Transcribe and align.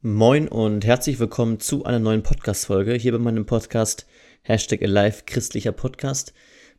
Moin 0.00 0.46
und 0.46 0.84
herzlich 0.84 1.18
willkommen 1.18 1.58
zu 1.58 1.84
einer 1.84 1.98
neuen 1.98 2.22
Podcast-Folge 2.22 2.94
hier 2.94 3.10
bei 3.10 3.18
meinem 3.18 3.46
Podcast 3.46 4.06
Hashtag 4.42 4.80
Alive 4.82 5.24
Christlicher 5.26 5.72
Podcast. 5.72 6.32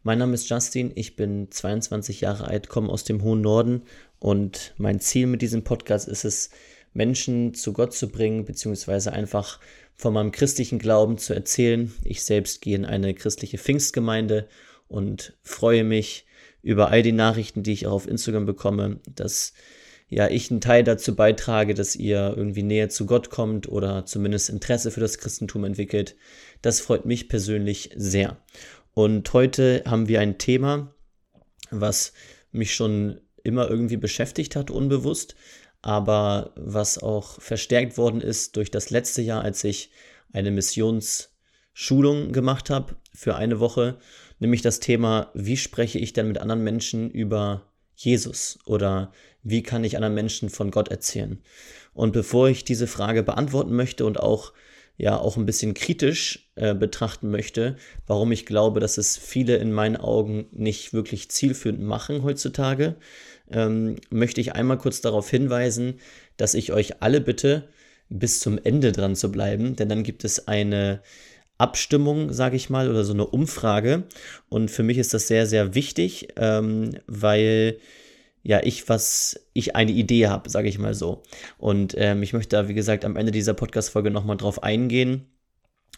Mein 0.04 0.20
Name 0.20 0.36
ist 0.36 0.50
Justin, 0.50 0.93
ich 0.95 1.17
bin 1.17 1.51
22 1.51 2.21
Jahre 2.21 2.47
alt, 2.47 2.69
komme 2.69 2.87
aus 2.87 3.03
dem 3.03 3.21
hohen 3.21 3.42
Norden 3.42 3.83
und 4.19 4.74
mein 4.77 5.01
Ziel 5.01 5.27
mit 5.27 5.42
diesem 5.42 5.66
Podcast 5.66 6.08
ist 6.08 6.24
es, 6.24 6.50
Menschen 6.93 7.53
zu 7.53 7.74
Gott 7.74 7.93
zu 7.93 8.07
bringen, 8.07 8.45
beziehungsweise 8.45 9.11
einfach 9.11 9.59
von 9.95 10.13
meinem 10.13 10.31
christlichen 10.31 10.79
Glauben 10.79 11.17
zu 11.17 11.33
erzählen. 11.33 11.91
Ich 12.05 12.23
selbst 12.23 12.61
gehe 12.61 12.77
in 12.77 12.86
eine 12.86 13.13
christliche 13.13 13.57
Pfingstgemeinde 13.57 14.47
und 14.88 15.38
freue 15.43 15.83
mich 15.83 16.25
über 16.61 16.88
all 16.88 17.04
die 17.04 17.11
Nachrichten, 17.11 17.63
die 17.63 17.73
ich 17.73 17.86
auch 17.86 17.91
auf 17.91 18.07
Instagram 18.07 18.45
bekomme, 18.45 19.01
dass 19.13 19.51
ja, 20.10 20.28
ich 20.28 20.50
einen 20.50 20.60
Teil 20.60 20.84
dazu 20.84 21.16
beitrage, 21.16 21.76
dass 21.76 21.96
ihr 21.96 22.34
irgendwie 22.36 22.64
näher 22.64 22.89
zu 22.89 23.05
Gott 23.05 23.30
kommt 23.30 23.70
oder 23.70 24.05
zumindest 24.05 24.50
Interesse 24.50 24.90
für 24.90 25.00
das 25.00 25.20
Christentum 25.20 25.63
entwickelt. 25.63 26.16
Das 26.63 26.81
freut 26.81 27.05
mich 27.05 27.30
persönlich 27.30 27.91
sehr. 27.95 28.38
Und 28.94 29.31
heute 29.34 29.84
haben 29.86 30.08
wir 30.08 30.20
ein 30.20 30.40
Thema, 30.40 30.95
was 31.70 32.14
mich 32.52 32.73
schon 32.73 33.22
immer 33.44 33.70
irgendwie 33.70 33.98
beschäftigt 33.98 34.55
hat, 34.55 34.72
unbewusst, 34.72 35.36
aber 35.81 36.53
was 36.55 36.98
auch 36.98 37.39
verstärkt 37.39 37.98
worden 37.98 38.20
ist 38.20 38.58
durch 38.58 38.72
das 38.72 38.89
letzte 38.89 39.22
Jahr, 39.22 39.44
als 39.44 39.64
ich 39.64 39.91
eine 40.34 40.52
Missionsschulung 40.52 42.34
gemacht 42.34 42.72
habe 42.72 42.95
für 43.14 43.36
eine 43.36 43.59
Woche, 43.59 44.00
nämlich 44.39 44.64
das 44.64 44.80
Thema, 44.80 45.30
wie 45.36 45.55
spreche 45.58 46.00
ich 46.00 46.14
denn 46.14 46.28
mit 46.28 46.39
anderen 46.39 46.64
Menschen 46.64 47.12
über 47.12 47.69
Jesus 47.99 48.59
oder 48.66 49.12
wie 49.44 49.62
kann 49.62 49.84
ich 49.84 49.95
anderen 49.98 50.16
Menschen 50.16 50.49
von 50.49 50.71
Gott 50.71 50.88
erzählen? 50.88 51.41
Und 51.94 52.13
bevor 52.13 52.48
ich 52.48 52.63
diese 52.63 52.88
Frage 52.88 53.23
beantworten 53.23 53.75
möchte 53.75 54.05
und 54.05 54.20
auch 54.20 54.53
ja 54.98 55.17
auch 55.17 55.38
ein 55.38 55.45
bisschen 55.45 55.73
kritisch 55.73 56.50
äh, 56.55 56.73
betrachten 56.75 57.30
möchte, 57.30 57.75
warum 58.08 58.31
ich 58.31 58.45
glaube, 58.45 58.80
dass 58.80 58.97
es 58.97 59.17
viele 59.17 59.58
in 59.58 59.72
meinen 59.72 59.97
Augen 59.97 60.47
nicht 60.52 60.94
wirklich 60.94 61.30
zielführend 61.30 61.81
machen 61.81 62.23
heutzutage, 62.23 62.95
ähm, 63.52 63.95
möchte 64.09 64.42
ich 64.42 64.53
einmal 64.53 64.77
kurz 64.77 65.02
darauf 65.02 65.30
hinweisen, 65.30 66.00
dass 66.38 66.53
ich 66.53 66.72
euch 66.72 67.02
alle 67.02 67.22
bitte, 67.22 67.70
bis 68.09 68.39
zum 68.39 68.59
Ende 68.64 68.92
dran 68.92 69.16
zu 69.16 69.31
bleiben, 69.31 69.75
denn 69.75 69.88
dann 69.88 70.03
gibt 70.03 70.23
es 70.23 70.47
eine 70.47 71.02
Abstimmung, 71.59 72.33
sage 72.33 72.55
ich 72.55 72.69
mal, 72.69 72.89
oder 72.89 73.03
so 73.03 73.13
eine 73.13 73.27
Umfrage. 73.27 74.03
Und 74.49 74.71
für 74.71 74.83
mich 74.83 74.97
ist 74.97 75.13
das 75.13 75.27
sehr, 75.27 75.45
sehr 75.45 75.75
wichtig, 75.75 76.29
ähm, 76.38 76.91
weil 77.05 77.79
ja 78.43 78.61
ich 78.63 78.88
was, 78.89 79.39
ich 79.53 79.75
eine 79.75 79.91
Idee 79.91 80.27
habe, 80.27 80.49
sage 80.49 80.69
ich 80.69 80.80
mal 80.80 80.93
so. 80.93 81.21
Und 81.57 81.93
ähm, 81.97 82.23
ich 82.23 82.33
möchte 82.33 82.55
da, 82.55 82.67
wie 82.67 82.73
gesagt, 82.73 83.05
am 83.05 83.15
Ende 83.15 83.31
dieser 83.31 83.53
Podcast-Folge 83.53 84.09
nochmal 84.11 84.37
drauf 84.37 84.63
eingehen. 84.63 85.27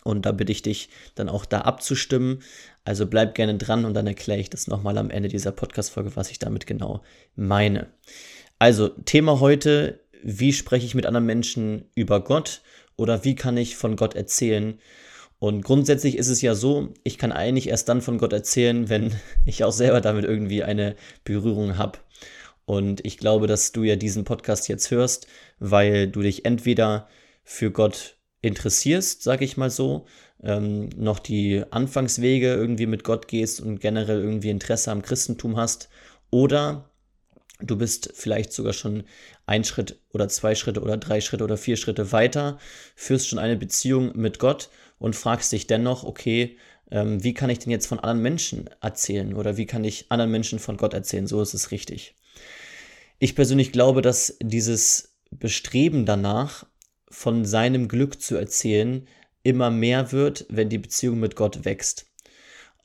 Und 0.03 0.25
da 0.25 0.31
bitte 0.31 0.51
ich 0.51 0.63
dich 0.63 0.89
dann 1.13 1.29
auch 1.29 1.45
da 1.45 1.61
abzustimmen. 1.61 2.41
Also 2.83 3.05
bleib 3.05 3.35
gerne 3.35 3.55
dran 3.57 3.85
und 3.85 3.93
dann 3.93 4.07
erkläre 4.07 4.39
ich 4.39 4.49
das 4.49 4.67
nochmal 4.67 4.97
am 4.97 5.11
Ende 5.11 5.29
dieser 5.29 5.51
Podcast-Folge, 5.51 6.15
was 6.15 6.31
ich 6.31 6.39
damit 6.39 6.65
genau 6.65 7.03
meine. 7.35 7.87
Also, 8.57 8.89
Thema 8.89 9.39
heute, 9.39 9.99
wie 10.23 10.53
spreche 10.53 10.85
ich 10.85 10.95
mit 10.95 11.05
anderen 11.05 11.25
Menschen 11.25 11.85
über 11.95 12.23
Gott 12.23 12.61
oder 12.95 13.23
wie 13.23 13.35
kann 13.35 13.57
ich 13.57 13.75
von 13.75 13.95
Gott 13.95 14.15
erzählen? 14.15 14.79
Und 15.41 15.63
grundsätzlich 15.63 16.19
ist 16.19 16.27
es 16.27 16.43
ja 16.43 16.53
so, 16.53 16.93
ich 17.03 17.17
kann 17.17 17.31
eigentlich 17.31 17.67
erst 17.67 17.89
dann 17.89 18.03
von 18.03 18.19
Gott 18.19 18.31
erzählen, 18.31 18.89
wenn 18.89 19.11
ich 19.47 19.63
auch 19.63 19.71
selber 19.71 19.99
damit 19.99 20.23
irgendwie 20.23 20.63
eine 20.63 20.95
Berührung 21.23 21.79
habe. 21.79 21.97
Und 22.65 23.03
ich 23.03 23.17
glaube, 23.17 23.47
dass 23.47 23.71
du 23.71 23.81
ja 23.81 23.95
diesen 23.95 24.23
Podcast 24.23 24.67
jetzt 24.67 24.91
hörst, 24.91 25.25
weil 25.57 26.07
du 26.07 26.21
dich 26.21 26.45
entweder 26.45 27.07
für 27.43 27.71
Gott 27.71 28.17
interessierst, 28.43 29.23
sag 29.23 29.41
ich 29.41 29.57
mal 29.57 29.71
so, 29.71 30.05
ähm, 30.43 30.89
noch 30.95 31.17
die 31.17 31.63
Anfangswege 31.71 32.53
irgendwie 32.53 32.85
mit 32.85 33.03
Gott 33.03 33.27
gehst 33.27 33.61
und 33.61 33.79
generell 33.79 34.19
irgendwie 34.21 34.51
Interesse 34.51 34.91
am 34.91 35.01
Christentum 35.01 35.57
hast, 35.57 35.89
oder 36.29 36.91
du 37.59 37.77
bist 37.77 38.11
vielleicht 38.13 38.53
sogar 38.53 38.73
schon 38.73 39.05
ein 39.47 39.63
Schritt 39.63 39.99
oder 40.13 40.29
zwei 40.29 40.53
Schritte 40.53 40.81
oder 40.81 40.97
drei 40.97 41.19
Schritte 41.19 41.43
oder 41.43 41.57
vier 41.57 41.77
Schritte 41.77 42.11
weiter, 42.11 42.59
führst 42.95 43.27
schon 43.27 43.39
eine 43.39 43.57
Beziehung 43.57 44.15
mit 44.15 44.37
Gott 44.37 44.69
und 45.01 45.15
fragst 45.15 45.51
dich 45.51 45.65
dennoch, 45.65 46.03
okay, 46.03 46.57
ähm, 46.91 47.23
wie 47.23 47.33
kann 47.33 47.49
ich 47.49 47.57
denn 47.57 47.71
jetzt 47.71 47.87
von 47.87 47.99
anderen 47.99 48.21
Menschen 48.21 48.69
erzählen 48.81 49.33
oder 49.33 49.57
wie 49.57 49.65
kann 49.65 49.83
ich 49.83 50.05
anderen 50.09 50.29
Menschen 50.29 50.59
von 50.59 50.77
Gott 50.77 50.93
erzählen? 50.93 51.25
So 51.25 51.41
ist 51.41 51.55
es 51.55 51.71
richtig. 51.71 52.15
Ich 53.17 53.35
persönlich 53.35 53.71
glaube, 53.71 54.03
dass 54.03 54.37
dieses 54.41 55.15
Bestreben 55.31 56.05
danach, 56.05 56.65
von 57.09 57.43
seinem 57.43 57.89
Glück 57.89 58.21
zu 58.21 58.37
erzählen, 58.37 59.05
immer 59.43 59.69
mehr 59.69 60.13
wird, 60.13 60.45
wenn 60.49 60.69
die 60.69 60.77
Beziehung 60.77 61.19
mit 61.19 61.35
Gott 61.35 61.65
wächst. 61.65 62.05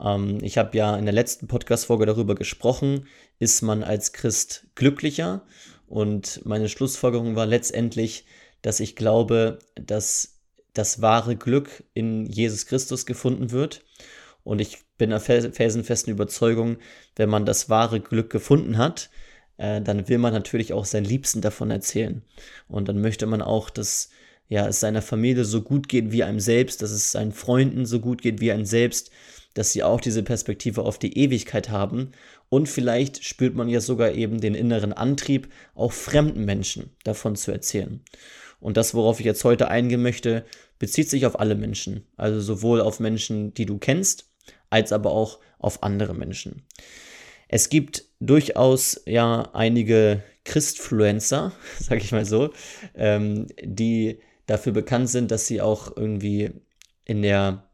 Ähm, 0.00 0.38
ich 0.42 0.56
habe 0.58 0.76
ja 0.76 0.96
in 0.96 1.04
der 1.04 1.14
letzten 1.14 1.46
Podcast-Folge 1.46 2.06
darüber 2.06 2.34
gesprochen, 2.34 3.06
ist 3.38 3.60
man 3.60 3.84
als 3.84 4.12
Christ 4.12 4.66
glücklicher? 4.74 5.44
Und 5.86 6.40
meine 6.44 6.68
Schlussfolgerung 6.70 7.36
war 7.36 7.46
letztendlich, 7.46 8.24
dass 8.62 8.80
ich 8.80 8.96
glaube, 8.96 9.58
dass 9.76 10.35
das 10.78 11.00
wahre 11.02 11.36
Glück 11.36 11.84
in 11.94 12.26
Jesus 12.26 12.66
Christus 12.66 13.06
gefunden 13.06 13.50
wird. 13.50 13.84
Und 14.44 14.60
ich 14.60 14.78
bin 14.98 15.10
der 15.10 15.20
felsenfesten 15.20 16.12
Überzeugung, 16.12 16.76
wenn 17.16 17.28
man 17.28 17.46
das 17.46 17.68
wahre 17.68 18.00
Glück 18.00 18.30
gefunden 18.30 18.78
hat, 18.78 19.10
äh, 19.58 19.80
dann 19.80 20.08
will 20.08 20.18
man 20.18 20.32
natürlich 20.32 20.72
auch 20.72 20.84
seinen 20.84 21.04
Liebsten 21.04 21.40
davon 21.40 21.70
erzählen. 21.70 22.22
Und 22.68 22.88
dann 22.88 23.00
möchte 23.00 23.26
man 23.26 23.42
auch, 23.42 23.70
dass 23.70 24.10
ja, 24.48 24.68
es 24.68 24.80
seiner 24.80 25.02
Familie 25.02 25.44
so 25.44 25.62
gut 25.62 25.88
geht 25.88 26.12
wie 26.12 26.22
einem 26.22 26.40
selbst, 26.40 26.82
dass 26.82 26.90
es 26.90 27.12
seinen 27.12 27.32
Freunden 27.32 27.86
so 27.86 28.00
gut 28.00 28.22
geht 28.22 28.40
wie 28.40 28.52
einem 28.52 28.64
selbst, 28.64 29.10
dass 29.54 29.72
sie 29.72 29.82
auch 29.82 30.00
diese 30.00 30.22
Perspektive 30.22 30.82
auf 30.82 30.98
die 30.98 31.18
Ewigkeit 31.18 31.70
haben. 31.70 32.12
Und 32.48 32.68
vielleicht 32.68 33.24
spürt 33.24 33.54
man 33.54 33.68
ja 33.68 33.80
sogar 33.80 34.12
eben 34.12 34.40
den 34.40 34.54
inneren 34.54 34.92
Antrieb, 34.92 35.48
auch 35.74 35.92
fremden 35.92 36.44
Menschen 36.44 36.90
davon 37.02 37.34
zu 37.34 37.50
erzählen. 37.50 38.02
Und 38.60 38.76
das, 38.76 38.94
worauf 38.94 39.18
ich 39.18 39.26
jetzt 39.26 39.44
heute 39.44 39.68
eingehen 39.68 40.02
möchte, 40.02 40.44
bezieht 40.78 41.10
sich 41.10 41.26
auf 41.26 41.38
alle 41.38 41.54
Menschen. 41.54 42.06
Also 42.16 42.40
sowohl 42.40 42.80
auf 42.80 43.00
Menschen, 43.00 43.54
die 43.54 43.66
du 43.66 43.78
kennst, 43.78 44.30
als 44.70 44.92
aber 44.92 45.10
auch 45.10 45.38
auf 45.58 45.82
andere 45.82 46.14
Menschen. 46.14 46.62
Es 47.48 47.68
gibt 47.68 48.04
durchaus 48.20 49.00
ja 49.06 49.50
einige 49.52 50.22
Christfluencer, 50.44 51.52
sag 51.78 52.02
ich 52.02 52.12
mal 52.12 52.24
so, 52.24 52.50
ähm, 52.94 53.46
die 53.62 54.20
dafür 54.46 54.72
bekannt 54.72 55.10
sind, 55.10 55.30
dass 55.30 55.46
sie 55.46 55.60
auch 55.60 55.96
irgendwie 55.96 56.52
in 57.04 57.22
der 57.22 57.64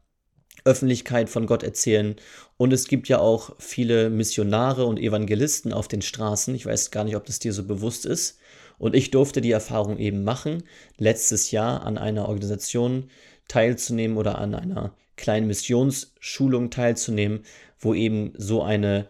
Öffentlichkeit 0.65 1.29
von 1.29 1.45
Gott 1.45 1.63
erzählen. 1.63 2.15
Und 2.57 2.71
es 2.71 2.87
gibt 2.87 3.09
ja 3.09 3.19
auch 3.19 3.55
viele 3.59 4.09
Missionare 4.09 4.85
und 4.85 4.99
Evangelisten 4.99 5.73
auf 5.73 5.87
den 5.87 6.01
Straßen. 6.01 6.55
Ich 6.55 6.65
weiß 6.65 6.91
gar 6.91 7.03
nicht, 7.03 7.15
ob 7.15 7.25
das 7.25 7.39
dir 7.39 7.53
so 7.53 7.63
bewusst 7.65 8.05
ist. 8.05 8.39
Und 8.77 8.95
ich 8.95 9.11
durfte 9.11 9.41
die 9.41 9.51
Erfahrung 9.51 9.97
eben 9.97 10.23
machen, 10.23 10.63
letztes 10.97 11.51
Jahr 11.51 11.85
an 11.85 11.97
einer 11.97 12.27
Organisation 12.27 13.09
teilzunehmen 13.47 14.17
oder 14.17 14.37
an 14.37 14.55
einer 14.55 14.93
kleinen 15.15 15.47
Missionsschulung 15.47 16.69
teilzunehmen, 16.69 17.43
wo 17.79 17.93
eben 17.93 18.33
so 18.37 18.63
eine 18.63 19.07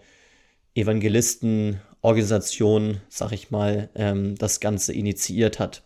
Evangelistenorganisation, 0.75 3.01
sag 3.09 3.31
ich 3.31 3.51
mal, 3.51 3.90
ähm, 3.96 4.35
das 4.35 4.59
Ganze 4.59 4.94
initiiert 4.94 5.59
hat. 5.59 5.84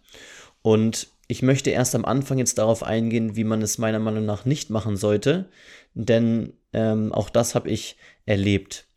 Und 0.61 1.09
ich 1.27 1.41
möchte 1.41 1.71
erst 1.71 1.93
am 1.93 2.05
Anfang 2.05 2.37
jetzt 2.37 2.57
darauf 2.57 2.83
eingehen, 2.83 3.35
wie 3.35 3.43
man 3.43 3.61
es 3.61 3.77
meiner 3.77 3.99
Meinung 3.99 4.25
nach 4.25 4.45
nicht 4.45 4.69
machen 4.69 4.95
sollte, 4.95 5.49
denn 5.93 6.53
ähm, 6.73 7.11
auch 7.11 7.29
das 7.29 7.53
habe 7.53 7.69
ich 7.69 7.97
erlebt. 8.25 8.87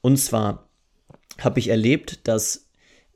Und 0.00 0.16
zwar 0.16 0.70
habe 1.38 1.58
ich 1.58 1.68
erlebt, 1.68 2.26
dass 2.26 2.63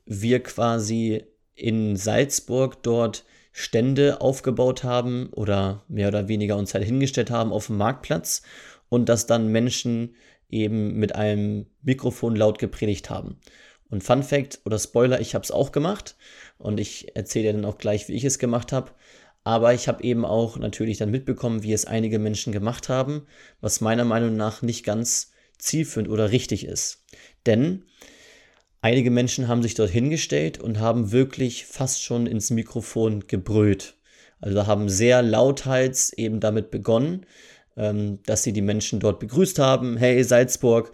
wir 0.09 0.41
quasi 0.41 1.23
in 1.53 1.95
Salzburg 1.95 2.81
dort 2.83 3.23
Stände 3.51 4.21
aufgebaut 4.21 4.83
haben 4.83 5.29
oder 5.33 5.83
mehr 5.87 6.07
oder 6.07 6.27
weniger 6.27 6.57
uns 6.57 6.73
halt 6.73 6.83
hingestellt 6.83 7.31
haben 7.31 7.53
auf 7.53 7.67
dem 7.67 7.77
Marktplatz 7.77 8.41
und 8.89 9.07
dass 9.07 9.27
dann 9.27 9.47
Menschen 9.49 10.15
eben 10.49 10.95
mit 10.95 11.15
einem 11.15 11.67
Mikrofon 11.83 12.35
laut 12.35 12.57
gepredigt 12.57 13.09
haben. 13.09 13.37
Und 13.89 14.03
Fun 14.03 14.23
Fact 14.23 14.59
oder 14.65 14.79
Spoiler, 14.79 15.19
ich 15.19 15.35
habe 15.35 15.43
es 15.43 15.51
auch 15.51 15.71
gemacht 15.71 16.15
und 16.57 16.79
ich 16.79 17.15
erzähle 17.15 17.47
dir 17.47 17.53
dann 17.53 17.65
auch 17.65 17.77
gleich, 17.77 18.07
wie 18.07 18.13
ich 18.13 18.23
es 18.23 18.39
gemacht 18.39 18.71
habe. 18.71 18.91
Aber 19.43 19.73
ich 19.73 19.87
habe 19.87 20.03
eben 20.03 20.25
auch 20.25 20.57
natürlich 20.57 20.97
dann 20.97 21.11
mitbekommen, 21.11 21.63
wie 21.63 21.73
es 21.73 21.85
einige 21.85 22.19
Menschen 22.19 22.51
gemacht 22.51 22.89
haben, 22.89 23.25
was 23.61 23.81
meiner 23.81 24.05
Meinung 24.05 24.35
nach 24.35 24.61
nicht 24.61 24.83
ganz 24.83 25.31
zielführend 25.57 26.09
oder 26.09 26.31
richtig 26.31 26.65
ist. 26.65 27.05
Denn 27.45 27.83
Einige 28.81 29.11
Menschen 29.11 29.47
haben 29.47 29.61
sich 29.61 29.73
dort 29.73 29.89
hingestellt 29.89 30.59
und 30.59 30.79
haben 30.79 31.11
wirklich 31.11 31.65
fast 31.65 32.03
schon 32.03 32.27
ins 32.27 32.49
Mikrofon 32.49 33.25
gebrüllt. 33.27 33.95
Also 34.39 34.67
haben 34.67 34.87
sehr 34.87 35.21
lauthals 35.21 36.13
eben 36.13 36.39
damit 36.39 36.71
begonnen, 36.71 37.25
ähm, 37.75 38.19
dass 38.25 38.43
sie 38.43 38.53
die 38.53 38.61
Menschen 38.61 38.99
dort 38.99 39.19
begrüßt 39.19 39.59
haben. 39.59 39.97
Hey 39.97 40.23
Salzburg! 40.23 40.91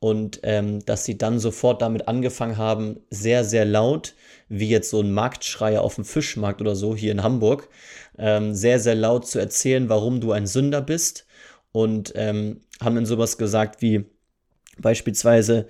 und 0.00 0.40
ähm, 0.44 0.84
dass 0.84 1.04
sie 1.04 1.18
dann 1.18 1.38
sofort 1.38 1.82
damit 1.82 2.06
angefangen 2.06 2.56
haben, 2.56 3.00
sehr, 3.10 3.44
sehr 3.44 3.64
laut, 3.64 4.14
wie 4.48 4.68
jetzt 4.68 4.90
so 4.90 5.00
ein 5.00 5.12
Marktschreier 5.12 5.82
auf 5.82 5.96
dem 5.96 6.04
Fischmarkt 6.04 6.60
oder 6.60 6.76
so 6.76 6.94
hier 6.94 7.12
in 7.12 7.22
Hamburg, 7.22 7.68
ähm, 8.16 8.54
sehr, 8.54 8.78
sehr 8.78 8.94
laut 8.94 9.26
zu 9.26 9.38
erzählen, 9.38 9.88
warum 9.88 10.20
du 10.20 10.32
ein 10.32 10.46
Sünder 10.46 10.80
bist 10.82 11.26
und 11.72 12.12
ähm, 12.14 12.60
haben 12.80 12.94
dann 12.94 13.06
sowas 13.06 13.38
gesagt 13.38 13.82
wie 13.82 14.04
beispielsweise, 14.78 15.66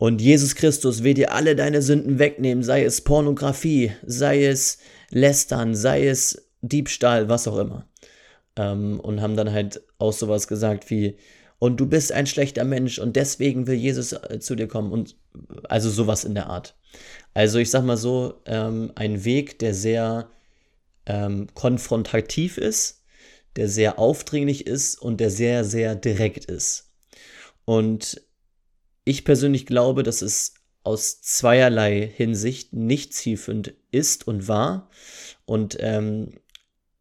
und 0.00 0.22
Jesus 0.22 0.54
Christus 0.54 1.02
will 1.02 1.12
dir 1.12 1.34
alle 1.34 1.54
deine 1.54 1.82
Sünden 1.82 2.18
wegnehmen, 2.18 2.64
sei 2.64 2.84
es 2.84 3.02
Pornografie, 3.02 3.92
sei 4.02 4.46
es 4.46 4.78
Lästern, 5.10 5.74
sei 5.74 6.08
es 6.08 6.48
Diebstahl, 6.62 7.28
was 7.28 7.46
auch 7.46 7.58
immer. 7.58 7.86
Ähm, 8.56 8.98
und 8.98 9.20
haben 9.20 9.36
dann 9.36 9.52
halt 9.52 9.82
auch 9.98 10.14
sowas 10.14 10.48
gesagt 10.48 10.88
wie, 10.88 11.18
und 11.58 11.78
du 11.80 11.86
bist 11.86 12.12
ein 12.12 12.26
schlechter 12.26 12.64
Mensch 12.64 12.98
und 12.98 13.14
deswegen 13.14 13.66
will 13.66 13.74
Jesus 13.74 14.14
äh, 14.14 14.38
zu 14.40 14.54
dir 14.54 14.68
kommen 14.68 14.90
und 14.90 15.16
also 15.68 15.90
sowas 15.90 16.24
in 16.24 16.34
der 16.34 16.46
Art. 16.46 16.74
Also 17.34 17.58
ich 17.58 17.68
sag 17.68 17.84
mal 17.84 17.98
so, 17.98 18.40
ähm, 18.46 18.92
ein 18.94 19.26
Weg, 19.26 19.58
der 19.58 19.74
sehr 19.74 20.30
ähm, 21.04 21.48
konfrontativ 21.52 22.56
ist, 22.56 23.04
der 23.56 23.68
sehr 23.68 23.98
aufdringlich 23.98 24.66
ist 24.66 24.96
und 24.96 25.20
der 25.20 25.28
sehr, 25.28 25.62
sehr 25.62 25.94
direkt 25.94 26.46
ist. 26.46 26.90
Und 27.66 28.22
ich 29.10 29.24
persönlich 29.24 29.66
glaube, 29.66 30.02
dass 30.02 30.22
es 30.22 30.54
aus 30.82 31.20
zweierlei 31.20 32.06
Hinsicht 32.06 32.72
nicht 32.72 33.12
zielführend 33.12 33.74
ist 33.90 34.26
und 34.26 34.48
war. 34.48 34.88
Und 35.44 35.76
ähm, 35.80 36.30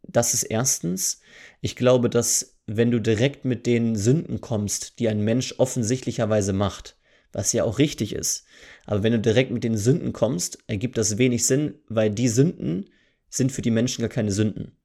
das 0.04 0.34
ist 0.34 0.44
erstens, 0.44 1.22
ich 1.62 1.76
glaube, 1.76 2.10
dass 2.10 2.58
wenn 2.66 2.92
du 2.92 3.00
direkt 3.00 3.46
mit 3.46 3.66
den 3.66 3.96
Sünden 3.96 4.42
kommst, 4.42 5.00
die 5.00 5.08
ein 5.08 5.24
Mensch 5.24 5.56
offensichtlicherweise 5.58 6.52
macht, 6.54 6.98
was 7.32 7.54
ja 7.54 7.64
auch 7.64 7.80
richtig 7.80 8.14
ist, 8.14 8.46
aber 8.86 9.04
wenn 9.04 9.14
du 9.14 9.20
direkt 9.20 9.52
mit 9.52 9.64
den 9.64 9.78
Sünden 9.78 10.14
kommst, 10.14 10.60
ergibt 10.68 10.98
das 10.98 11.18
wenig 11.18 11.46
Sinn, 11.46 11.76
weil 11.88 12.10
die 12.10 12.28
Sünden 12.28 12.90
sind 13.30 13.52
für 13.52 13.62
die 13.62 13.72
Menschen 13.72 14.02
gar 14.02 14.10
keine 14.10 14.32
Sünden. 14.32 14.78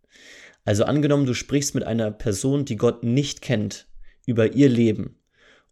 Also 0.65 0.85
angenommen, 0.85 1.27
du 1.27 1.35
sprichst 1.35 1.75
mit 1.75 1.85
einer 1.85 2.11
Person, 2.11 2.65
die 2.65 2.77
Gott 2.77 3.03
nicht 3.03 3.41
kennt, 3.41 3.87
über 4.27 4.53
ihr 4.53 4.69
Leben 4.69 5.19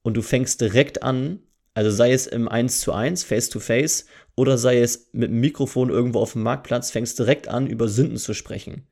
und 0.02 0.16
du 0.16 0.22
fängst 0.22 0.60
direkt 0.60 1.02
an, 1.02 1.40
also 1.74 1.90
sei 1.90 2.12
es 2.12 2.26
im 2.26 2.48
1 2.48 2.80
zu 2.80 2.92
1, 2.92 3.24
face 3.24 3.48
to 3.48 3.60
face, 3.60 4.06
oder 4.36 4.58
sei 4.58 4.80
es 4.80 5.08
mit 5.12 5.30
dem 5.30 5.40
Mikrofon 5.40 5.90
irgendwo 5.90 6.20
auf 6.20 6.32
dem 6.32 6.42
Marktplatz, 6.42 6.90
fängst 6.90 7.18
direkt 7.18 7.48
an, 7.48 7.66
über 7.66 7.88
Sünden 7.88 8.18
zu 8.18 8.34
sprechen. 8.34 8.86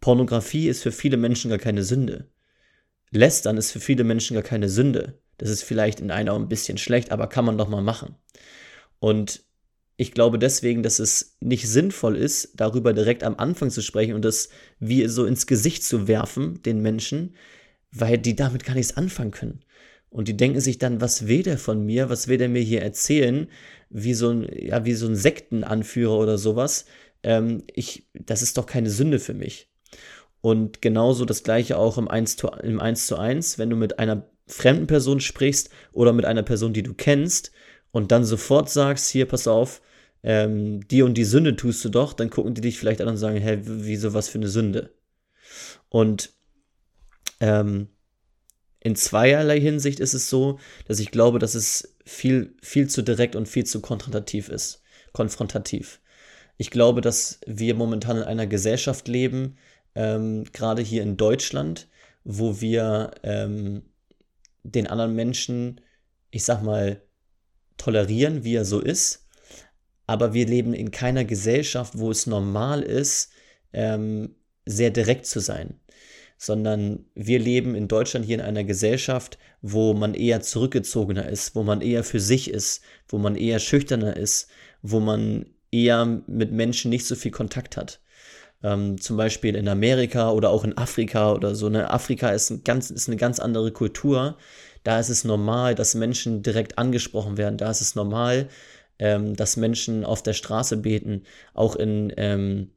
Pornografie 0.00 0.68
ist 0.68 0.82
für 0.82 0.92
viele 0.92 1.16
Menschen 1.16 1.48
gar 1.48 1.58
keine 1.58 1.82
Sünde. 1.82 2.28
Lästern 3.10 3.56
ist 3.56 3.70
für 3.70 3.80
viele 3.80 4.04
Menschen 4.04 4.34
gar 4.34 4.42
keine 4.42 4.68
Sünde. 4.68 5.20
Das 5.38 5.48
ist 5.48 5.62
vielleicht 5.62 6.00
in 6.00 6.10
einer 6.10 6.34
ein 6.34 6.48
bisschen 6.48 6.78
schlecht, 6.78 7.10
aber 7.10 7.26
kann 7.26 7.44
man 7.44 7.56
doch 7.56 7.68
mal 7.68 7.82
machen. 7.82 8.16
Und 8.98 9.44
ich 9.96 10.12
glaube 10.12 10.38
deswegen, 10.38 10.82
dass 10.82 10.98
es 10.98 11.36
nicht 11.40 11.68
sinnvoll 11.68 12.16
ist, 12.16 12.52
darüber 12.56 12.92
direkt 12.92 13.22
am 13.22 13.36
Anfang 13.36 13.70
zu 13.70 13.80
sprechen 13.80 14.14
und 14.14 14.24
das 14.24 14.48
wie 14.78 15.06
so 15.06 15.24
ins 15.24 15.46
Gesicht 15.46 15.84
zu 15.84 16.08
werfen, 16.08 16.62
den 16.62 16.82
Menschen, 16.82 17.36
weil 17.92 18.18
die 18.18 18.34
damit 18.34 18.64
gar 18.64 18.74
nichts 18.74 18.96
anfangen 18.96 19.30
können. 19.30 19.63
Und 20.14 20.28
die 20.28 20.36
denken 20.36 20.60
sich 20.60 20.78
dann, 20.78 21.00
was 21.00 21.26
will 21.26 21.42
der 21.42 21.58
von 21.58 21.84
mir? 21.84 22.08
Was 22.08 22.28
will 22.28 22.38
der 22.38 22.48
mir 22.48 22.62
hier 22.62 22.82
erzählen? 22.82 23.48
Wie 23.90 24.14
so 24.14 24.30
ein, 24.30 24.48
ja, 24.52 24.84
wie 24.84 24.92
so 24.92 25.08
ein 25.08 25.16
Sektenanführer 25.16 26.16
oder 26.16 26.38
sowas. 26.38 26.84
Ähm, 27.24 27.64
ich, 27.74 28.06
das 28.12 28.40
ist 28.40 28.56
doch 28.56 28.66
keine 28.66 28.90
Sünde 28.90 29.18
für 29.18 29.34
mich. 29.34 29.72
Und 30.40 30.80
genauso 30.80 31.24
das 31.24 31.42
gleiche 31.42 31.76
auch 31.76 31.98
im 31.98 32.06
1 32.06 32.36
zu, 32.36 32.46
im 32.46 32.78
1 32.78 33.08
zu 33.08 33.18
1, 33.18 33.58
wenn 33.58 33.70
du 33.70 33.74
mit 33.74 33.98
einer 33.98 34.30
fremden 34.46 34.86
Person 34.86 35.18
sprichst 35.18 35.70
oder 35.90 36.12
mit 36.12 36.26
einer 36.26 36.44
Person, 36.44 36.72
die 36.72 36.84
du 36.84 36.94
kennst 36.94 37.50
und 37.90 38.12
dann 38.12 38.24
sofort 38.24 38.70
sagst, 38.70 39.10
hier, 39.10 39.26
pass 39.26 39.48
auf, 39.48 39.82
ähm, 40.22 40.86
die 40.86 41.02
und 41.02 41.14
die 41.14 41.24
Sünde 41.24 41.56
tust 41.56 41.84
du 41.84 41.88
doch, 41.88 42.12
dann 42.12 42.30
gucken 42.30 42.54
die 42.54 42.60
dich 42.60 42.78
vielleicht 42.78 43.00
an 43.00 43.08
und 43.08 43.16
sagen, 43.16 43.38
hä, 43.38 43.58
wieso 43.64 44.14
was 44.14 44.28
für 44.28 44.38
eine 44.38 44.48
Sünde? 44.48 44.94
Und 45.88 46.30
ähm, 47.40 47.88
in 48.84 48.96
zweierlei 48.96 49.58
Hinsicht 49.58 49.98
ist 49.98 50.12
es 50.12 50.28
so, 50.28 50.58
dass 50.86 51.00
ich 51.00 51.10
glaube, 51.10 51.38
dass 51.38 51.54
es 51.54 51.96
viel, 52.04 52.54
viel 52.62 52.86
zu 52.88 53.02
direkt 53.02 53.34
und 53.34 53.48
viel 53.48 53.64
zu 53.64 53.80
konfrontativ 53.80 54.50
ist. 54.50 54.82
Konfrontativ. 55.12 56.00
Ich 56.58 56.70
glaube, 56.70 57.00
dass 57.00 57.40
wir 57.46 57.74
momentan 57.74 58.18
in 58.18 58.22
einer 58.22 58.46
Gesellschaft 58.46 59.08
leben, 59.08 59.56
ähm, 59.94 60.44
gerade 60.52 60.82
hier 60.82 61.02
in 61.02 61.16
Deutschland, 61.16 61.88
wo 62.24 62.60
wir 62.60 63.12
ähm, 63.22 63.82
den 64.64 64.86
anderen 64.86 65.14
Menschen, 65.14 65.80
ich 66.30 66.44
sag 66.44 66.62
mal, 66.62 67.00
tolerieren, 67.78 68.44
wie 68.44 68.54
er 68.54 68.66
so 68.66 68.80
ist, 68.80 69.26
aber 70.06 70.34
wir 70.34 70.46
leben 70.46 70.74
in 70.74 70.90
keiner 70.90 71.24
Gesellschaft, 71.24 71.96
wo 71.96 72.10
es 72.10 72.26
normal 72.26 72.82
ist, 72.82 73.32
ähm, 73.72 74.36
sehr 74.66 74.90
direkt 74.90 75.24
zu 75.24 75.40
sein, 75.40 75.80
sondern 76.36 77.06
wir 77.14 77.38
leben 77.38 77.74
in 77.74 77.88
Deutschland 77.88 78.26
hier 78.26 78.36
in 78.36 78.44
einer 78.44 78.64
Gesellschaft, 78.64 79.38
wo 79.62 79.94
man 79.94 80.14
eher 80.14 80.40
zurückgezogener 80.40 81.28
ist, 81.28 81.54
wo 81.54 81.62
man 81.62 81.80
eher 81.80 82.04
für 82.04 82.20
sich 82.20 82.50
ist, 82.50 82.82
wo 83.08 83.18
man 83.18 83.36
eher 83.36 83.58
schüchterner 83.58 84.16
ist, 84.16 84.48
wo 84.82 85.00
man 85.00 85.46
eher 85.70 86.22
mit 86.26 86.52
Menschen 86.52 86.90
nicht 86.90 87.06
so 87.06 87.14
viel 87.14 87.30
Kontakt 87.30 87.76
hat 87.76 88.00
ähm, 88.64 89.00
zum 89.00 89.16
Beispiel 89.16 89.54
in 89.54 89.68
Amerika 89.68 90.30
oder 90.30 90.50
auch 90.50 90.64
in 90.64 90.76
Afrika 90.76 91.32
oder 91.32 91.54
so. 91.54 91.68
Ne? 91.68 91.88
Afrika 91.90 92.30
ist, 92.30 92.50
ein 92.50 92.64
ganz, 92.64 92.90
ist 92.90 93.08
eine 93.08 93.18
ganz 93.18 93.38
andere 93.38 93.70
Kultur. 93.70 94.36
Da 94.82 94.98
ist 94.98 95.10
es 95.10 95.22
normal, 95.24 95.74
dass 95.74 95.94
Menschen 95.94 96.42
direkt 96.42 96.78
angesprochen 96.78 97.36
werden. 97.36 97.58
Da 97.58 97.70
ist 97.70 97.82
es 97.82 97.94
normal, 97.94 98.48
ähm, 98.98 99.36
dass 99.36 99.56
Menschen 99.56 100.04
auf 100.04 100.22
der 100.22 100.32
Straße 100.32 100.78
beten. 100.78 101.24
Auch 101.52 101.76
in, 101.76 102.12
ähm, 102.16 102.70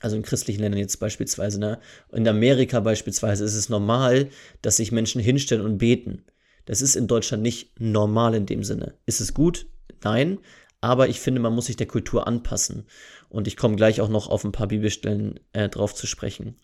also 0.00 0.16
in 0.16 0.22
christlichen 0.22 0.60
Ländern 0.60 0.80
jetzt 0.80 0.98
beispielsweise. 0.98 1.58
Ne? 1.58 1.80
In 2.12 2.28
Amerika 2.28 2.80
beispielsweise 2.80 3.44
ist 3.44 3.54
es 3.54 3.68
normal, 3.68 4.28
dass 4.62 4.76
sich 4.76 4.92
Menschen 4.92 5.20
hinstellen 5.20 5.64
und 5.64 5.78
beten. 5.78 6.24
Das 6.66 6.82
ist 6.82 6.96
in 6.96 7.06
Deutschland 7.06 7.42
nicht 7.42 7.80
normal 7.80 8.34
in 8.34 8.46
dem 8.46 8.64
Sinne. 8.64 8.94
Ist 9.06 9.20
es 9.20 9.34
gut? 9.34 9.66
Nein. 10.02 10.38
Aber 10.80 11.08
ich 11.08 11.20
finde, 11.20 11.40
man 11.40 11.54
muss 11.54 11.66
sich 11.66 11.76
der 11.76 11.86
Kultur 11.86 12.26
anpassen. 12.26 12.84
Und 13.28 13.48
ich 13.48 13.56
komme 13.56 13.76
gleich 13.76 14.00
auch 14.00 14.08
noch 14.08 14.28
auf 14.28 14.44
ein 14.44 14.52
paar 14.52 14.68
Bibelstellen 14.68 15.40
äh, 15.52 15.68
drauf 15.68 15.94
zu 15.94 16.06
sprechen. 16.06 16.56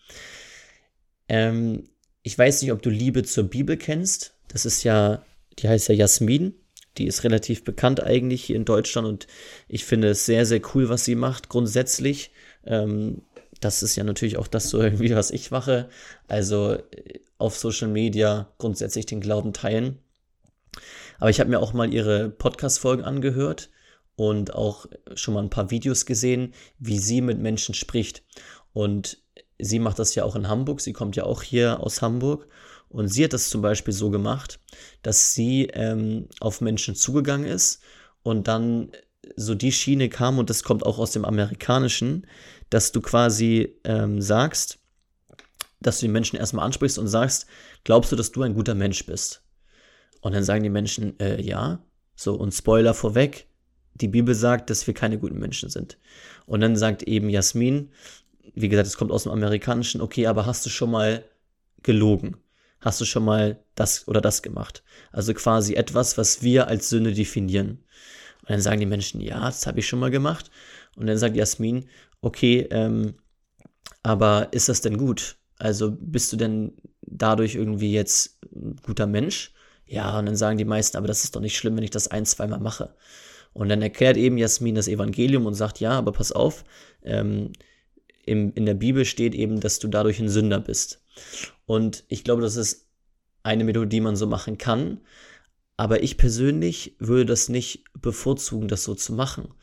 Ähm, 1.27 1.89
ich 2.21 2.37
weiß 2.37 2.61
nicht, 2.61 2.71
ob 2.71 2.81
du 2.81 2.89
Liebe 2.89 3.23
zur 3.23 3.45
Bibel 3.45 3.75
kennst. 3.77 4.35
Das 4.47 4.65
ist 4.65 4.83
ja, 4.83 5.25
die 5.59 5.67
heißt 5.67 5.89
ja 5.89 5.95
Jasmin. 5.95 6.53
Die 6.97 7.07
ist 7.07 7.23
relativ 7.23 7.63
bekannt 7.63 8.03
eigentlich 8.03 8.43
hier 8.43 8.55
in 8.55 8.65
Deutschland 8.65 9.07
und 9.07 9.27
ich 9.67 9.83
finde 9.83 10.09
es 10.09 10.27
sehr, 10.27 10.45
sehr 10.45 10.61
cool, 10.73 10.89
was 10.89 11.05
sie 11.05 11.15
macht, 11.15 11.49
grundsätzlich. 11.49 12.31
Ähm, 12.65 13.21
das 13.59 13.83
ist 13.83 13.95
ja 13.95 14.03
natürlich 14.03 14.37
auch 14.37 14.47
das 14.47 14.69
so 14.69 14.81
irgendwie, 14.81 15.15
was 15.15 15.31
ich 15.31 15.51
mache. 15.51 15.89
Also 16.27 16.73
äh, 16.73 17.19
auf 17.37 17.57
Social 17.57 17.87
Media 17.87 18.51
grundsätzlich 18.57 19.05
den 19.05 19.21
Glauben 19.21 19.53
teilen. 19.53 19.99
Aber 21.19 21.29
ich 21.29 21.39
habe 21.39 21.49
mir 21.49 21.59
auch 21.59 21.73
mal 21.73 21.93
ihre 21.93 22.29
Podcast-Folgen 22.29 23.03
angehört 23.03 23.69
und 24.15 24.53
auch 24.53 24.87
schon 25.15 25.33
mal 25.33 25.43
ein 25.43 25.49
paar 25.49 25.71
Videos 25.71 26.05
gesehen, 26.05 26.53
wie 26.79 26.99
sie 26.99 27.21
mit 27.21 27.39
Menschen 27.39 27.75
spricht. 27.75 28.23
Und 28.73 29.21
sie 29.59 29.79
macht 29.79 29.99
das 29.99 30.15
ja 30.15 30.23
auch 30.23 30.35
in 30.35 30.47
Hamburg. 30.47 30.81
Sie 30.81 30.93
kommt 30.93 31.15
ja 31.15 31.23
auch 31.23 31.41
hier 31.41 31.79
aus 31.79 32.01
Hamburg. 32.01 32.47
Und 32.89 33.07
sie 33.07 33.23
hat 33.23 33.33
das 33.33 33.49
zum 33.49 33.61
Beispiel 33.61 33.93
so 33.93 34.09
gemacht, 34.11 34.59
dass 35.01 35.33
sie 35.33 35.67
ähm, 35.73 36.27
auf 36.39 36.61
Menschen 36.61 36.95
zugegangen 36.95 37.47
ist 37.47 37.81
und 38.21 38.47
dann 38.47 38.91
so 39.35 39.55
die 39.55 39.71
Schiene 39.71 40.09
kam, 40.09 40.39
und 40.39 40.49
das 40.49 40.63
kommt 40.63 40.85
auch 40.85 40.99
aus 40.99 41.11
dem 41.11 41.25
Amerikanischen, 41.25 42.27
dass 42.69 42.91
du 42.91 43.01
quasi 43.01 43.75
ähm, 43.83 44.21
sagst, 44.21 44.79
dass 45.79 45.99
du 45.99 46.05
die 46.05 46.11
Menschen 46.11 46.37
erstmal 46.37 46.65
ansprichst 46.65 46.97
und 46.97 47.07
sagst, 47.07 47.47
glaubst 47.83 48.11
du, 48.11 48.15
dass 48.15 48.31
du 48.31 48.41
ein 48.41 48.53
guter 48.53 48.75
Mensch 48.75 49.05
bist? 49.05 49.43
Und 50.21 50.33
dann 50.33 50.43
sagen 50.43 50.63
die 50.63 50.69
Menschen, 50.69 51.19
äh, 51.19 51.41
ja. 51.41 51.83
So, 52.15 52.35
und 52.35 52.53
Spoiler 52.53 52.93
vorweg, 52.93 53.47
die 53.95 54.07
Bibel 54.07 54.33
sagt, 54.33 54.69
dass 54.69 54.87
wir 54.87 54.93
keine 54.93 55.19
guten 55.19 55.39
Menschen 55.39 55.69
sind. 55.69 55.97
Und 56.45 56.61
dann 56.61 56.75
sagt 56.75 57.03
eben 57.03 57.29
Jasmin, 57.29 57.91
wie 58.55 58.69
gesagt, 58.69 58.87
es 58.87 58.97
kommt 58.97 59.11
aus 59.11 59.23
dem 59.23 59.31
Amerikanischen, 59.31 60.01
okay, 60.01 60.27
aber 60.27 60.45
hast 60.45 60.65
du 60.65 60.69
schon 60.69 60.91
mal 60.91 61.25
gelogen? 61.81 62.37
Hast 62.79 62.99
du 62.99 63.05
schon 63.05 63.23
mal 63.23 63.63
das 63.75 64.07
oder 64.07 64.21
das 64.21 64.41
gemacht? 64.41 64.83
Also 65.11 65.33
quasi 65.33 65.75
etwas, 65.75 66.17
was 66.17 66.41
wir 66.41 66.67
als 66.67 66.89
Sünde 66.89 67.13
definieren. 67.13 67.83
Und 68.43 68.49
dann 68.49 68.61
sagen 68.61 68.79
die 68.79 68.85
Menschen, 68.85 69.21
ja, 69.21 69.45
das 69.45 69.65
habe 69.67 69.79
ich 69.79 69.87
schon 69.87 69.99
mal 69.99 70.11
gemacht. 70.11 70.51
Und 70.95 71.07
dann 71.07 71.17
sagt 71.17 71.35
Jasmin, 71.35 71.85
okay, 72.21 72.67
ähm, 72.71 73.15
aber 74.03 74.49
ist 74.51 74.69
das 74.69 74.81
denn 74.81 74.97
gut? 74.97 75.37
Also 75.57 75.95
bist 75.97 76.31
du 76.33 76.37
denn 76.37 76.73
dadurch 77.01 77.55
irgendwie 77.55 77.93
jetzt 77.93 78.37
ein 78.53 78.75
guter 78.85 79.07
Mensch? 79.07 79.53
Ja, 79.85 80.19
und 80.19 80.25
dann 80.25 80.35
sagen 80.35 80.57
die 80.57 80.65
meisten, 80.65 80.97
aber 80.97 81.07
das 81.07 81.23
ist 81.23 81.35
doch 81.35 81.41
nicht 81.41 81.57
schlimm, 81.57 81.77
wenn 81.77 81.83
ich 81.83 81.89
das 81.89 82.09
ein, 82.09 82.25
zweimal 82.25 82.59
mache. 82.59 82.95
Und 83.53 83.69
dann 83.69 83.81
erklärt 83.81 84.17
eben 84.17 84.37
Jasmin 84.37 84.75
das 84.75 84.87
Evangelium 84.87 85.45
und 85.45 85.53
sagt, 85.53 85.79
ja, 85.79 85.91
aber 85.91 86.11
pass 86.11 86.31
auf, 86.31 86.65
ähm, 87.03 87.53
im, 88.25 88.53
in 88.55 88.65
der 88.65 88.73
Bibel 88.73 89.05
steht 89.05 89.35
eben, 89.35 89.59
dass 89.59 89.79
du 89.79 89.87
dadurch 89.87 90.19
ein 90.19 90.29
Sünder 90.29 90.59
bist. 90.59 91.03
Und 91.65 92.03
ich 92.07 92.23
glaube, 92.23 92.41
das 92.41 92.55
ist 92.55 92.87
eine 93.43 93.63
Methode, 93.63 93.87
die 93.87 94.01
man 94.01 94.15
so 94.15 94.27
machen 94.27 94.57
kann. 94.57 95.01
Aber 95.77 96.03
ich 96.03 96.17
persönlich 96.17 96.95
würde 96.99 97.25
das 97.25 97.49
nicht 97.49 97.85
bevorzugen, 97.99 98.67
das 98.67 98.83
so 98.83 98.93
zu 98.95 99.13
machen. 99.13 99.53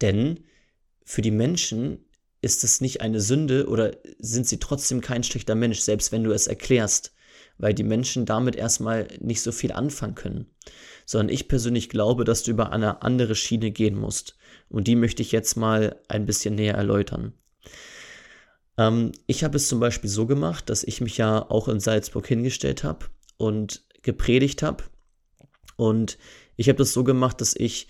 Denn 0.00 0.44
für 1.04 1.22
die 1.22 1.30
Menschen 1.30 2.04
ist 2.42 2.64
es 2.64 2.80
nicht 2.80 3.00
eine 3.02 3.20
Sünde 3.20 3.68
oder 3.68 3.96
sind 4.18 4.46
sie 4.46 4.58
trotzdem 4.58 5.00
kein 5.00 5.22
schlechter 5.22 5.54
Mensch, 5.54 5.80
selbst 5.80 6.12
wenn 6.12 6.24
du 6.24 6.32
es 6.32 6.46
erklärst, 6.46 7.12
weil 7.58 7.74
die 7.74 7.82
Menschen 7.82 8.24
damit 8.24 8.56
erstmal 8.56 9.08
nicht 9.20 9.42
so 9.42 9.52
viel 9.52 9.72
anfangen 9.72 10.14
können. 10.14 10.46
Sondern 11.04 11.34
ich 11.34 11.48
persönlich 11.48 11.88
glaube, 11.90 12.24
dass 12.24 12.42
du 12.42 12.52
über 12.52 12.72
eine 12.72 13.02
andere 13.02 13.34
Schiene 13.34 13.70
gehen 13.70 13.98
musst. 13.98 14.36
Und 14.68 14.86
die 14.86 14.96
möchte 14.96 15.22
ich 15.22 15.32
jetzt 15.32 15.56
mal 15.56 16.00
ein 16.08 16.24
bisschen 16.24 16.54
näher 16.54 16.74
erläutern. 16.74 17.34
Ähm, 18.78 19.12
ich 19.26 19.44
habe 19.44 19.56
es 19.56 19.68
zum 19.68 19.80
Beispiel 19.80 20.08
so 20.08 20.26
gemacht, 20.26 20.70
dass 20.70 20.84
ich 20.84 21.00
mich 21.00 21.18
ja 21.18 21.50
auch 21.50 21.68
in 21.68 21.80
Salzburg 21.80 22.26
hingestellt 22.26 22.84
habe 22.84 23.06
und 23.36 23.84
gepredigt 24.02 24.62
habe. 24.62 24.84
Und 25.80 26.18
ich 26.56 26.68
habe 26.68 26.76
das 26.76 26.92
so 26.92 27.04
gemacht, 27.04 27.40
dass 27.40 27.56
ich 27.56 27.88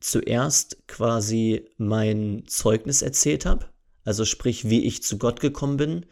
zuerst 0.00 0.88
quasi 0.88 1.68
mein 1.76 2.42
Zeugnis 2.48 3.00
erzählt 3.00 3.46
habe, 3.46 3.66
also 4.04 4.24
sprich, 4.24 4.68
wie 4.68 4.84
ich 4.84 5.04
zu 5.04 5.18
Gott 5.18 5.38
gekommen 5.38 5.76
bin 5.76 6.06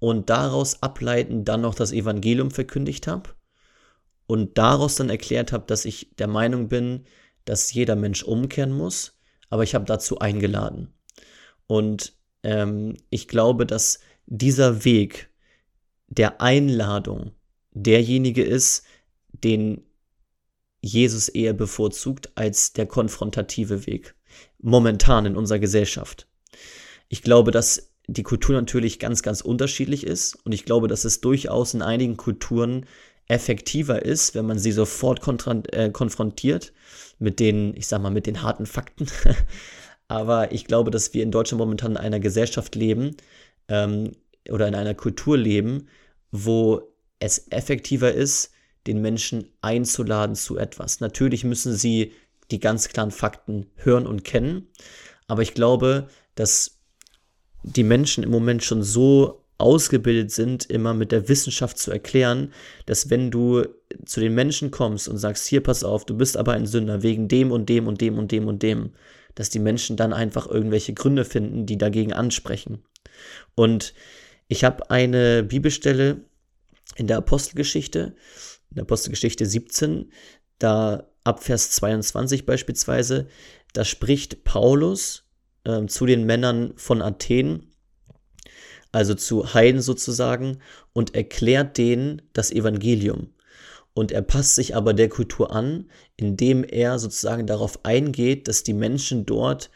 und 0.00 0.30
daraus 0.30 0.82
ableiten 0.82 1.44
dann 1.44 1.60
noch 1.60 1.76
das 1.76 1.92
Evangelium 1.92 2.50
verkündigt 2.50 3.06
habe 3.06 3.30
und 4.26 4.58
daraus 4.58 4.96
dann 4.96 5.10
erklärt 5.10 5.52
habe, 5.52 5.64
dass 5.68 5.84
ich 5.84 6.10
der 6.18 6.26
Meinung 6.26 6.66
bin, 6.66 7.04
dass 7.44 7.72
jeder 7.72 7.94
Mensch 7.94 8.24
umkehren 8.24 8.72
muss, 8.72 9.16
aber 9.50 9.62
ich 9.62 9.76
habe 9.76 9.84
dazu 9.84 10.18
eingeladen. 10.18 10.92
Und 11.68 12.14
ähm, 12.42 12.96
ich 13.10 13.28
glaube, 13.28 13.64
dass 13.64 14.00
dieser 14.26 14.84
Weg 14.84 15.30
der 16.08 16.40
Einladung 16.40 17.30
derjenige 17.70 18.42
ist, 18.42 18.82
den 19.44 19.84
Jesus 20.80 21.28
eher 21.28 21.52
bevorzugt 21.52 22.30
als 22.36 22.72
der 22.72 22.86
konfrontative 22.86 23.86
Weg. 23.86 24.14
Momentan 24.60 25.26
in 25.26 25.36
unserer 25.36 25.58
Gesellschaft. 25.58 26.26
Ich 27.08 27.22
glaube, 27.22 27.50
dass 27.50 27.90
die 28.06 28.22
Kultur 28.22 28.54
natürlich 28.54 28.98
ganz, 28.98 29.22
ganz 29.22 29.40
unterschiedlich 29.40 30.06
ist 30.06 30.34
und 30.44 30.52
ich 30.52 30.64
glaube, 30.64 30.88
dass 30.88 31.04
es 31.04 31.20
durchaus 31.20 31.74
in 31.74 31.82
einigen 31.82 32.16
Kulturen 32.16 32.86
effektiver 33.28 34.02
ist, 34.04 34.34
wenn 34.34 34.46
man 34.46 34.58
sie 34.58 34.72
sofort 34.72 35.20
äh, 35.72 35.90
konfrontiert 35.90 36.72
mit 37.18 37.40
den, 37.40 37.76
ich 37.76 37.86
sag 37.86 38.00
mal, 38.00 38.10
mit 38.10 38.26
den 38.26 38.42
harten 38.42 38.66
Fakten. 38.66 39.06
Aber 40.08 40.52
ich 40.52 40.64
glaube, 40.64 40.90
dass 40.90 41.12
wir 41.12 41.22
in 41.22 41.30
Deutschland 41.30 41.58
momentan 41.58 41.92
in 41.92 41.96
einer 41.98 42.20
Gesellschaft 42.20 42.74
leben 42.74 43.16
ähm, 43.68 44.12
oder 44.48 44.66
in 44.66 44.74
einer 44.74 44.94
Kultur 44.94 45.36
leben, 45.36 45.88
wo 46.30 46.94
es 47.20 47.46
effektiver 47.50 48.12
ist, 48.12 48.52
den 48.88 49.02
Menschen 49.02 49.52
einzuladen 49.60 50.34
zu 50.34 50.56
etwas. 50.56 51.00
Natürlich 51.00 51.44
müssen 51.44 51.74
sie 51.74 52.12
die 52.50 52.58
ganz 52.58 52.88
klaren 52.88 53.10
Fakten 53.10 53.66
hören 53.76 54.06
und 54.06 54.24
kennen, 54.24 54.68
aber 55.26 55.42
ich 55.42 55.54
glaube, 55.54 56.08
dass 56.34 56.78
die 57.62 57.84
Menschen 57.84 58.24
im 58.24 58.30
Moment 58.30 58.64
schon 58.64 58.82
so 58.82 59.44
ausgebildet 59.58 60.30
sind, 60.30 60.70
immer 60.70 60.94
mit 60.94 61.12
der 61.12 61.28
Wissenschaft 61.28 61.78
zu 61.78 61.90
erklären, 61.90 62.52
dass 62.86 63.10
wenn 63.10 63.30
du 63.30 63.64
zu 64.06 64.20
den 64.20 64.34
Menschen 64.34 64.70
kommst 64.70 65.08
und 65.08 65.18
sagst, 65.18 65.46
hier 65.46 65.62
pass 65.62 65.84
auf, 65.84 66.06
du 66.06 66.16
bist 66.16 66.36
aber 66.36 66.52
ein 66.52 66.66
Sünder 66.66 67.02
wegen 67.02 67.28
dem 67.28 67.50
und 67.50 67.68
dem 67.68 67.88
und 67.88 68.00
dem 68.00 68.18
und 68.18 68.30
dem 68.32 68.46
und 68.46 68.62
dem, 68.62 68.92
dass 69.34 69.50
die 69.50 69.58
Menschen 69.58 69.96
dann 69.96 70.12
einfach 70.12 70.46
irgendwelche 70.48 70.94
Gründe 70.94 71.24
finden, 71.24 71.66
die 71.66 71.76
dagegen 71.76 72.12
ansprechen. 72.12 72.84
Und 73.56 73.94
ich 74.46 74.64
habe 74.64 74.90
eine 74.90 75.42
Bibelstelle 75.42 76.24
in 76.96 77.08
der 77.08 77.18
Apostelgeschichte, 77.18 78.14
in 78.70 78.76
der 78.76 78.82
Apostelgeschichte 78.82 79.46
17, 79.46 80.12
da 80.58 81.08
ab 81.24 81.42
Vers 81.42 81.70
22 81.72 82.46
beispielsweise, 82.46 83.28
da 83.72 83.84
spricht 83.84 84.44
Paulus 84.44 85.24
äh, 85.64 85.86
zu 85.86 86.06
den 86.06 86.24
Männern 86.24 86.72
von 86.76 87.02
Athen, 87.02 87.70
also 88.92 89.14
zu 89.14 89.52
Heiden 89.54 89.82
sozusagen, 89.82 90.58
und 90.92 91.14
erklärt 91.14 91.76
denen 91.78 92.22
das 92.32 92.50
Evangelium. 92.50 93.34
Und 93.94 94.12
er 94.12 94.22
passt 94.22 94.54
sich 94.54 94.76
aber 94.76 94.94
der 94.94 95.08
Kultur 95.08 95.52
an, 95.52 95.90
indem 96.16 96.64
er 96.64 96.98
sozusagen 96.98 97.46
darauf 97.46 97.84
eingeht, 97.84 98.48
dass 98.48 98.62
die 98.62 98.74
Menschen 98.74 99.26
dort 99.26 99.70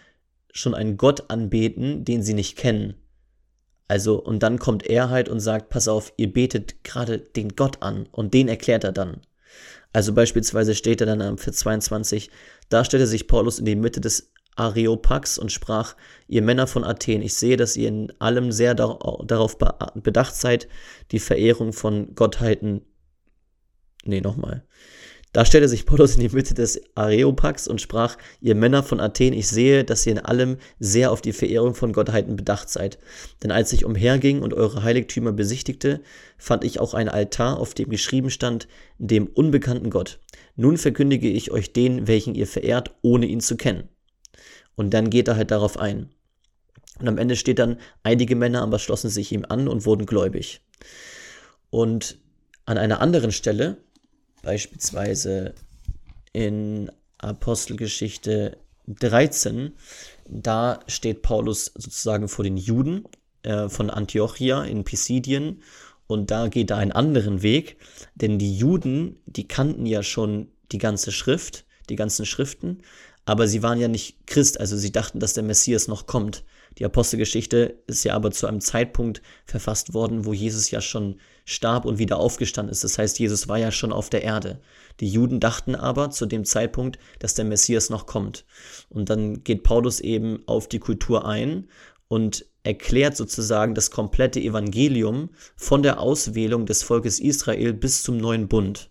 schon 0.53 0.75
einen 0.75 0.97
Gott 0.97 1.31
anbeten, 1.31 2.05
den 2.05 2.23
sie 2.23 2.35
nicht 2.35 2.57
kennen. 2.57 3.02
Also, 3.93 4.19
und 4.19 4.43
dann 4.43 4.59
kommt 4.59 4.87
er 4.87 5.11
halt 5.11 5.29
und 5.29 5.41
sagt, 5.41 5.69
pass 5.69 5.87
auf, 5.87 6.15
ihr 6.17 6.33
betet 6.33 6.83
gerade 6.83 7.19
den 7.19 7.57
Gott 7.57 7.83
an 7.83 8.09
und 8.11 8.33
den 8.33 8.49
erklärt 8.49 8.85
er 8.85 8.93
dann. 8.93 9.21
Also 9.93 10.15
beispielsweise 10.15 10.75
steht 10.75 11.03
er 11.03 11.07
dann 11.07 11.21
am 11.21 11.37
Vers 11.37 11.59
22, 11.59 12.31
da 12.71 12.87
stellte 12.87 13.07
sich 13.07 13.29
Paulus 13.29 13.59
in 13.59 13.67
die 13.67 13.77
Mitte 13.77 14.01
des 14.01 14.33
Areopax 14.57 15.37
und 15.37 15.53
sprach, 15.53 15.95
ihr 16.27 16.41
Männer 16.41 16.67
von 16.67 16.85
Athen, 16.85 17.21
ich 17.21 17.35
sehe, 17.35 17.59
dass 17.59 17.77
ihr 17.77 17.89
in 17.89 18.11
allem 18.19 18.51
sehr 18.51 18.75
darauf 18.75 19.59
bedacht 19.93 20.37
seid, 20.37 20.69
die 21.11 21.19
Verehrung 21.19 21.75
von 21.75 22.15
Gottheiten. 22.15 22.87
Nee, 24.05 24.23
nochmal. 24.23 24.65
Da 25.33 25.47
stellte 25.47 25.67
sich 25.67 25.87
Paulus 25.87 26.15
in 26.15 26.21
die 26.21 26.29
Mitte 26.29 26.53
des 26.53 26.83
Areopax 26.95 27.67
und 27.67 27.81
sprach, 27.81 28.19
ihr 28.43 28.55
Männer 28.55 28.83
von 28.83 29.01
Athen, 29.01 29.33
ich 29.33 29.49
sehe, 29.49 29.83
dass 29.83 30.05
ihr 30.05 30.13
in 30.13 30.19
allem 30.19 30.59
sehr 30.79 31.11
auf 31.11 31.23
die 31.23 31.33
Verehrung 31.33 31.75
von 31.75 31.95
Gottheiten 31.95 32.37
bedacht 32.37 32.69
seid. 32.69 32.99
Denn 33.43 33.51
als 33.51 33.73
ich 33.73 33.87
umherging 33.87 34.43
und 34.43 34.53
eure 34.53 34.83
Heiligtümer 34.83 35.33
besichtigte, 35.33 36.03
fand 36.37 36.65
ich 36.65 36.81
auch 36.81 36.93
einen 36.93 37.09
Altar, 37.09 37.59
auf 37.59 37.73
dem 37.73 37.89
geschrieben 37.89 38.29
stand, 38.29 38.69
dem 38.99 39.27
unbekannten 39.27 39.89
Gott. 39.89 40.21
Nun 40.57 40.77
verkündige 40.77 41.31
ich 41.31 41.51
euch 41.51 41.73
den, 41.73 42.07
welchen 42.07 42.35
ihr 42.35 42.47
verehrt, 42.47 42.95
ohne 43.01 43.25
ihn 43.25 43.41
zu 43.41 43.57
kennen. 43.57 43.89
Und 44.75 44.93
dann 44.93 45.09
geht 45.09 45.29
er 45.29 45.37
halt 45.37 45.51
darauf 45.51 45.79
ein. 45.79 46.11
Und 47.01 47.09
am 47.09 47.17
Ende 47.17 47.37
steht 47.37 47.59
dann, 47.59 47.79
einige 48.03 48.37
Männer 48.37 48.61
aber 48.61 48.79
schlossen 48.79 49.09
sich 49.09 49.33
ihm 49.33 49.47
an 49.49 49.67
und 49.67 49.87
wurden 49.87 50.05
gläubig. 50.05 50.61
Und 51.71 52.19
an 52.67 52.77
einer 52.77 53.01
anderen 53.01 53.33
Stelle, 53.33 53.79
beispielsweise 54.43 55.55
in 56.33 56.91
Apostelgeschichte 57.19 58.59
13, 58.89 59.73
da 60.29 60.81
steht 60.89 61.23
Paulus 61.23 61.67
sozusagen 61.75 62.29
vor 62.29 62.45
den 62.45 62.57
Juden 62.57 63.05
äh, 63.43 63.69
von 63.69 63.91
Antiochia 63.91 64.65
in 64.65 64.85
Pisidien 64.85 65.63
und 66.07 66.31
da 66.31 66.49
geht 66.49 66.71
er 66.71 66.79
einen 66.79 66.93
anderen 66.93 67.43
Weg, 67.43 67.77
denn 68.15 68.39
die 68.39 68.57
Juden, 68.57 69.21
die 69.27 69.47
kannten 69.47 69.87
ja 69.87 70.03
schon 70.03 70.49
die 70.73 70.79
ganze 70.79 71.13
Schrift, 71.13 71.65
die 71.89 71.97
ganzen 71.97 72.27
Schriften, 72.27 72.83
aber 73.25 73.47
sie 73.47 73.63
waren 73.63 73.79
ja 73.79 73.89
nicht 73.89 74.27
Christ, 74.27 74.59
also 74.59 74.77
sie 74.77 74.91
dachten, 74.91 75.21
dass 75.21 75.35
der 75.35 75.45
Messias 75.45 75.87
noch 75.87 76.07
kommt. 76.07 76.45
Die 76.79 76.85
Apostelgeschichte 76.85 77.79
ist 77.87 78.05
ja 78.05 78.15
aber 78.15 78.33
zu 78.33 78.47
einem 78.47 78.61
Zeitpunkt 78.61 79.23
verfasst 79.45 79.95
worden, 79.95 80.25
wo 80.25 80.33
Jesus 80.33 80.71
ja 80.71 80.81
schon 80.81 81.21
starb 81.45 81.85
und 81.85 81.99
wieder 81.99 82.19
aufgestanden 82.19 82.73
ist. 82.73 82.85
Das 82.85 82.99
heißt, 82.99 83.19
Jesus 83.19 83.49
war 83.49 83.59
ja 83.59 83.71
schon 83.71 83.93
auf 83.93 84.11
der 84.11 84.23
Erde. 84.23 84.61
Die 85.01 85.09
Juden 85.09 85.41
dachten 85.41 85.75
aber 85.75 86.11
zu 86.11 86.27
dem 86.27 86.45
Zeitpunkt, 86.45 86.99
dass 87.19 87.35
der 87.35 87.45
Messias 87.45 87.91
noch 87.91 88.07
kommt. 88.07 88.45
Und 88.89 89.11
dann 89.11 89.43
geht 89.43 89.63
Paulus 89.63 90.01
eben 90.01 90.43
auf 90.47 90.69
die 90.69 90.79
Kultur 90.79 91.27
ein 91.27 91.69
und 92.09 92.47
erklärt 92.65 93.17
sozusagen 93.17 93.75
das 93.75 93.91
komplette 93.91 94.41
Evangelium 94.41 95.31
von 95.57 95.83
der 95.83 95.99
Auswählung 95.99 96.67
des 96.67 96.83
Volkes 96.83 97.19
Israel 97.19 97.73
bis 97.73 98.03
zum 98.03 98.19
neuen 98.19 98.49
Bund. 98.49 98.91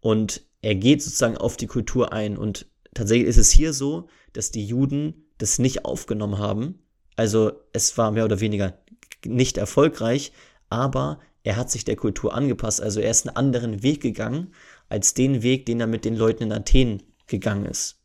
Und 0.00 0.42
er 0.62 0.74
geht 0.74 1.02
sozusagen 1.02 1.36
auf 1.36 1.56
die 1.56 1.66
Kultur 1.66 2.12
ein 2.12 2.36
und 2.36 2.66
tatsächlich 2.94 3.28
ist 3.28 3.36
es 3.36 3.50
hier 3.50 3.72
so, 3.72 4.08
dass 4.32 4.50
die 4.50 4.64
Juden 4.64 5.26
das 5.38 5.58
nicht 5.58 5.84
aufgenommen 5.84 6.38
haben. 6.38 6.80
Also 7.16 7.52
es 7.72 7.96
war 7.98 8.10
mehr 8.10 8.24
oder 8.24 8.40
weniger 8.40 8.78
nicht 9.24 9.58
erfolgreich, 9.58 10.32
aber 10.70 11.20
er 11.42 11.56
hat 11.56 11.70
sich 11.70 11.84
der 11.84 11.96
Kultur 11.96 12.34
angepasst. 12.34 12.80
Also 12.80 13.00
er 13.00 13.10
ist 13.10 13.26
einen 13.26 13.36
anderen 13.36 13.82
Weg 13.82 14.00
gegangen 14.00 14.52
als 14.88 15.14
den 15.14 15.42
Weg, 15.42 15.66
den 15.66 15.80
er 15.80 15.86
mit 15.86 16.04
den 16.04 16.16
Leuten 16.16 16.44
in 16.44 16.52
Athen 16.52 17.02
gegangen 17.26 17.66
ist. 17.66 18.00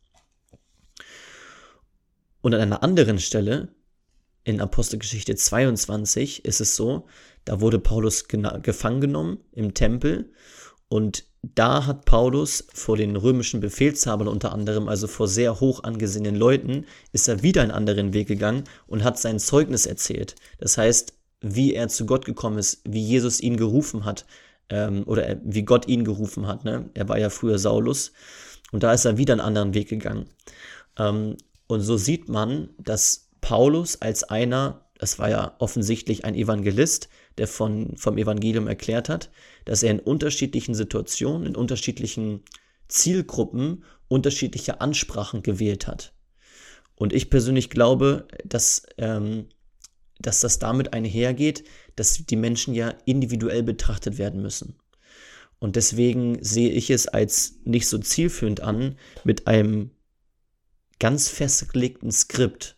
Und 2.41 2.53
an 2.53 2.61
einer 2.61 2.83
anderen 2.83 3.19
Stelle, 3.19 3.69
in 4.43 4.61
Apostelgeschichte 4.61 5.35
22, 5.35 6.45
ist 6.45 6.61
es 6.61 6.75
so, 6.75 7.07
da 7.43 7.61
wurde 7.61 7.79
Paulus 7.79 8.27
gefangen 8.27 9.01
genommen 9.01 9.39
im 9.51 9.73
Tempel 9.73 10.31
und 10.87 11.25
da 11.41 11.85
hat 11.85 12.05
Paulus 12.05 12.65
vor 12.73 12.97
den 12.97 13.15
römischen 13.15 13.59
Befehlshabern 13.59 14.27
unter 14.27 14.51
anderem, 14.51 14.87
also 14.87 15.07
vor 15.07 15.27
sehr 15.27 15.59
hoch 15.59 15.83
angesehenen 15.83 16.35
Leuten, 16.35 16.85
ist 17.11 17.27
er 17.27 17.43
wieder 17.43 17.61
einen 17.61 17.71
anderen 17.71 18.13
Weg 18.13 18.27
gegangen 18.27 18.63
und 18.87 19.03
hat 19.03 19.19
sein 19.19 19.39
Zeugnis 19.39 19.85
erzählt. 19.85 20.35
Das 20.59 20.77
heißt, 20.77 21.13
wie 21.47 21.75
er 21.75 21.89
zu 21.89 22.07
Gott 22.07 22.25
gekommen 22.25 22.57
ist, 22.57 22.81
wie 22.85 23.01
Jesus 23.01 23.39
ihn 23.39 23.55
gerufen 23.55 24.03
hat 24.03 24.25
ähm, 24.69 25.03
oder 25.05 25.37
wie 25.43 25.63
Gott 25.63 25.87
ihn 25.87 26.03
gerufen 26.03 26.47
hat. 26.47 26.65
Ne? 26.65 26.89
Er 26.95 27.07
war 27.07 27.19
ja 27.19 27.29
früher 27.29 27.59
Saulus 27.59 28.13
und 28.71 28.81
da 28.81 28.93
ist 28.93 29.05
er 29.05 29.17
wieder 29.17 29.33
einen 29.33 29.41
anderen 29.41 29.75
Weg 29.75 29.89
gegangen. 29.89 30.25
Ähm, 30.97 31.37
und 31.67 31.81
so 31.81 31.97
sieht 31.97 32.29
man, 32.29 32.69
dass 32.79 33.29
Paulus 33.41 34.01
als 34.01 34.23
einer, 34.23 34.85
das 34.97 35.19
war 35.19 35.29
ja 35.29 35.55
offensichtlich 35.59 36.25
ein 36.25 36.33
Evangelist, 36.33 37.09
der 37.37 37.47
von, 37.47 37.95
vom 37.95 38.17
Evangelium 38.17 38.67
erklärt 38.67 39.07
hat, 39.07 39.29
dass 39.65 39.83
er 39.83 39.91
in 39.91 39.99
unterschiedlichen 39.99 40.73
Situationen, 40.73 41.45
in 41.45 41.55
unterschiedlichen 41.55 42.41
Zielgruppen 42.87 43.83
unterschiedliche 44.07 44.81
Ansprachen 44.81 45.43
gewählt 45.43 45.85
hat. 45.85 46.13
Und 46.95 47.13
ich 47.13 47.29
persönlich 47.29 47.69
glaube, 47.69 48.27
dass, 48.45 48.83
ähm, 48.97 49.47
dass 50.19 50.39
das 50.39 50.59
damit 50.59 50.93
einhergeht, 50.93 51.63
dass 51.95 52.25
die 52.25 52.35
Menschen 52.35 52.73
ja 52.73 52.93
individuell 53.05 53.63
betrachtet 53.63 54.17
werden 54.17 54.41
müssen. 54.41 54.75
Und 55.59 55.75
deswegen 55.75 56.43
sehe 56.43 56.69
ich 56.69 56.89
es 56.89 57.07
als 57.07 57.55
nicht 57.63 57.87
so 57.87 57.97
zielführend 57.97 58.61
an, 58.61 58.97
mit 59.23 59.47
einem 59.47 59.91
ganz 60.99 61.29
festgelegten 61.29 62.11
Skript 62.11 62.77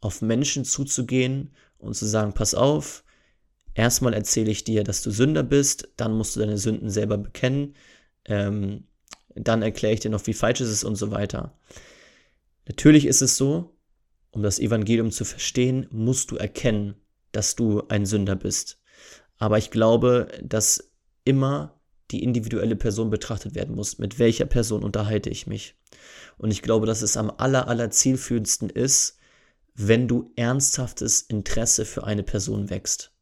auf 0.00 0.22
Menschen 0.22 0.64
zuzugehen 0.64 1.54
und 1.78 1.94
zu 1.94 2.06
sagen, 2.06 2.32
pass 2.32 2.54
auf, 2.54 3.04
erstmal 3.74 4.14
erzähle 4.14 4.50
ich 4.50 4.64
dir, 4.64 4.84
dass 4.84 5.02
du 5.02 5.10
Sünder 5.10 5.42
bist, 5.42 5.88
dann 5.96 6.16
musst 6.16 6.36
du 6.36 6.40
deine 6.40 6.58
Sünden 6.58 6.90
selber 6.90 7.18
bekennen, 7.18 7.74
ähm, 8.24 8.84
dann 9.34 9.62
erkläre 9.62 9.94
ich 9.94 10.00
dir 10.00 10.10
noch, 10.10 10.26
wie 10.26 10.34
falsch 10.34 10.60
es 10.60 10.70
ist 10.70 10.84
und 10.84 10.96
so 10.96 11.10
weiter. 11.10 11.58
Natürlich 12.66 13.06
ist 13.06 13.22
es 13.22 13.36
so, 13.36 13.74
um 14.32 14.42
das 14.42 14.58
Evangelium 14.58 15.10
zu 15.10 15.24
verstehen, 15.24 15.86
musst 15.90 16.30
du 16.30 16.36
erkennen, 16.36 16.94
dass 17.30 17.54
du 17.54 17.82
ein 17.88 18.06
Sünder 18.06 18.34
bist. 18.34 18.80
Aber 19.38 19.58
ich 19.58 19.70
glaube, 19.70 20.28
dass 20.42 20.90
immer 21.24 21.80
die 22.10 22.22
individuelle 22.22 22.76
Person 22.76 23.10
betrachtet 23.10 23.54
werden 23.54 23.74
muss. 23.74 23.98
Mit 23.98 24.18
welcher 24.18 24.44
Person 24.44 24.82
unterhalte 24.82 25.30
ich 25.30 25.46
mich? 25.46 25.76
Und 26.38 26.50
ich 26.50 26.62
glaube, 26.62 26.86
dass 26.86 27.02
es 27.02 27.16
am 27.16 27.30
aller, 27.30 27.68
aller 27.68 27.90
zielführendsten 27.90 28.70
ist, 28.70 29.18
wenn 29.74 30.08
du 30.08 30.32
ernsthaftes 30.36 31.22
Interesse 31.22 31.84
für 31.84 32.04
eine 32.04 32.22
Person 32.22 32.68
wächst. 32.70 33.12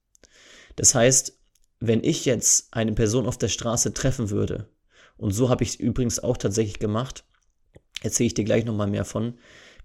Das 0.76 0.94
heißt, 0.94 1.38
wenn 1.78 2.02
ich 2.02 2.24
jetzt 2.24 2.74
eine 2.74 2.92
Person 2.92 3.26
auf 3.26 3.38
der 3.38 3.48
Straße 3.48 3.94
treffen 3.94 4.30
würde, 4.30 4.68
und 5.16 5.32
so 5.32 5.50
habe 5.50 5.62
ich 5.62 5.70
es 5.70 5.74
übrigens 5.76 6.18
auch 6.18 6.36
tatsächlich 6.36 6.78
gemacht, 6.78 7.24
erzähle 8.02 8.28
ich 8.28 8.34
dir 8.34 8.44
gleich 8.44 8.64
nochmal 8.64 8.88
mehr 8.88 9.04
von, 9.04 9.38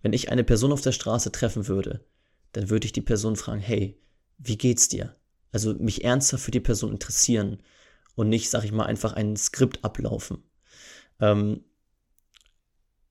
wenn 0.05 0.13
ich 0.13 0.29
eine 0.29 0.43
Person 0.43 0.71
auf 0.71 0.81
der 0.81 0.91
Straße 0.91 1.31
treffen 1.31 1.67
würde, 1.67 2.05
dann 2.51 2.69
würde 2.69 2.85
ich 2.85 2.93
die 2.93 3.01
Person 3.01 3.35
fragen, 3.35 3.59
hey, 3.59 3.99
wie 4.37 4.55
geht's 4.55 4.87
dir? 4.87 5.15
Also 5.51 5.73
mich 5.73 6.03
ernsthaft 6.03 6.43
für 6.43 6.51
die 6.51 6.59
Person 6.59 6.91
interessieren 6.91 7.57
und 8.13 8.29
nicht, 8.29 8.51
sag 8.51 8.63
ich 8.65 8.71
mal, 8.71 8.85
einfach 8.85 9.13
ein 9.13 9.35
Skript 9.35 9.83
ablaufen. 9.83 10.43
Ähm, 11.19 11.63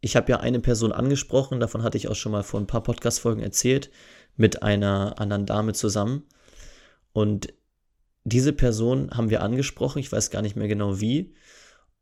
ich 0.03 0.15
habe 0.15 0.31
ja 0.31 0.39
eine 0.39 0.61
Person 0.61 0.93
angesprochen, 0.93 1.59
davon 1.59 1.83
hatte 1.83 1.99
ich 1.99 2.07
auch 2.07 2.15
schon 2.15 2.31
mal 2.31 2.45
vor 2.45 2.61
ein 2.61 2.69
paar 2.69 2.85
Podcast-Folgen 2.85 3.43
erzählt, 3.43 3.91
mit 4.37 4.63
einer 4.63 5.19
anderen 5.19 5.47
Dame 5.47 5.73
zusammen. 5.73 6.23
Und 7.13 7.53
diese 8.23 8.53
Person 8.53 9.11
haben 9.11 9.31
wir 9.31 9.43
angesprochen, 9.43 9.99
ich 9.99 10.13
weiß 10.13 10.31
gar 10.31 10.43
nicht 10.43 10.55
mehr 10.55 10.69
genau 10.69 11.01
wie. 11.01 11.35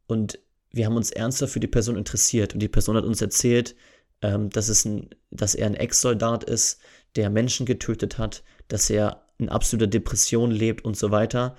Und 0.07 0.39
wir 0.71 0.85
haben 0.85 0.97
uns 0.97 1.11
ernsthaft 1.11 1.55
für 1.55 1.61
die 1.61 1.67
Person 1.67 1.97
interessiert. 1.97 2.53
Und 2.53 2.61
die 2.61 2.69
Person 2.69 2.99
hat 2.99 3.05
uns 3.05 3.23
erzählt, 3.23 3.75
ähm, 4.23 4.51
dass, 4.51 4.69
es 4.69 4.85
ein, 4.85 5.11
dass 5.31 5.55
er 5.55 5.67
ein 5.67 5.75
Ex-Soldat 5.75 6.45
ist, 6.45 6.81
der 7.17 7.29
Menschen 7.29 7.67
getötet 7.67 8.19
hat, 8.19 8.43
dass 8.69 8.89
er 8.89 9.25
in 9.39 9.49
absoluter 9.49 9.89
Depression 9.89 10.51
lebt 10.51 10.85
und 10.85 10.97
so 10.97 11.11
weiter. 11.11 11.57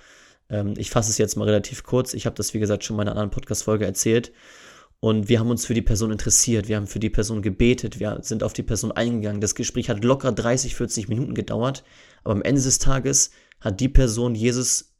Ähm, 0.48 0.74
ich 0.76 0.90
fasse 0.90 1.10
es 1.10 1.18
jetzt 1.18 1.36
mal 1.36 1.44
relativ 1.44 1.84
kurz. 1.84 2.14
Ich 2.14 2.26
habe 2.26 2.36
das, 2.36 2.54
wie 2.54 2.58
gesagt, 2.58 2.84
schon 2.84 2.96
in 2.96 3.00
einer 3.02 3.12
anderen 3.12 3.30
Podcast-Folge 3.30 3.84
erzählt. 3.84 4.32
Und 5.00 5.28
wir 5.28 5.38
haben 5.38 5.50
uns 5.50 5.66
für 5.66 5.74
die 5.74 5.82
Person 5.82 6.12
interessiert, 6.12 6.66
wir 6.66 6.76
haben 6.76 6.86
für 6.86 6.98
die 6.98 7.10
Person 7.10 7.42
gebetet, 7.42 8.00
wir 8.00 8.20
sind 8.22 8.42
auf 8.42 8.54
die 8.54 8.62
Person 8.62 8.90
eingegangen. 8.90 9.42
Das 9.42 9.54
Gespräch 9.54 9.90
hat 9.90 10.02
locker 10.02 10.32
30, 10.32 10.74
40 10.74 11.08
Minuten 11.08 11.34
gedauert, 11.34 11.84
aber 12.22 12.32
am 12.32 12.42
Ende 12.42 12.62
des 12.62 12.78
Tages 12.78 13.30
hat 13.60 13.80
die 13.80 13.90
Person 13.90 14.34
Jesus 14.34 14.94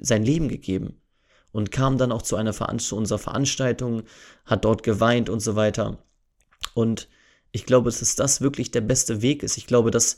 sein 0.00 0.24
Leben 0.24 0.48
gegeben 0.48 1.02
und 1.50 1.70
kam 1.70 1.98
dann 1.98 2.12
auch 2.12 2.22
zu 2.22 2.36
einer 2.36 2.54
Veranst 2.54 2.88
zu 2.88 2.96
unserer 2.96 3.18
Veranstaltung, 3.18 4.04
hat 4.46 4.64
dort 4.64 4.82
geweint 4.82 5.28
und 5.28 5.40
so 5.40 5.54
weiter. 5.54 5.98
Und 6.74 7.08
ich 7.52 7.66
glaube, 7.66 7.90
dass 7.90 8.14
das 8.16 8.40
wirklich 8.40 8.70
der 8.70 8.80
beste 8.80 9.22
Weg 9.22 9.42
ist. 9.42 9.56
Ich 9.56 9.66
glaube, 9.66 9.90
dass 9.90 10.16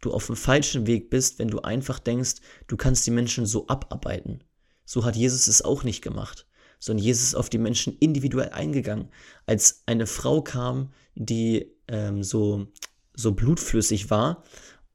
du 0.00 0.12
auf 0.12 0.26
dem 0.26 0.36
falschen 0.36 0.86
Weg 0.86 1.10
bist, 1.10 1.38
wenn 1.38 1.48
du 1.48 1.60
einfach 1.60 1.98
denkst, 1.98 2.36
du 2.66 2.76
kannst 2.76 3.06
die 3.06 3.10
Menschen 3.10 3.46
so 3.46 3.66
abarbeiten. 3.66 4.44
So 4.84 5.04
hat 5.04 5.16
Jesus 5.16 5.48
es 5.48 5.62
auch 5.62 5.82
nicht 5.82 6.02
gemacht, 6.02 6.46
sondern 6.78 7.04
Jesus 7.04 7.24
ist 7.28 7.34
auf 7.34 7.50
die 7.50 7.58
Menschen 7.58 7.96
individuell 7.98 8.50
eingegangen. 8.50 9.08
Als 9.46 9.82
eine 9.86 10.06
Frau 10.06 10.42
kam, 10.42 10.92
die 11.14 11.72
ähm, 11.88 12.22
so, 12.22 12.68
so 13.14 13.32
blutflüssig 13.32 14.10
war 14.10 14.44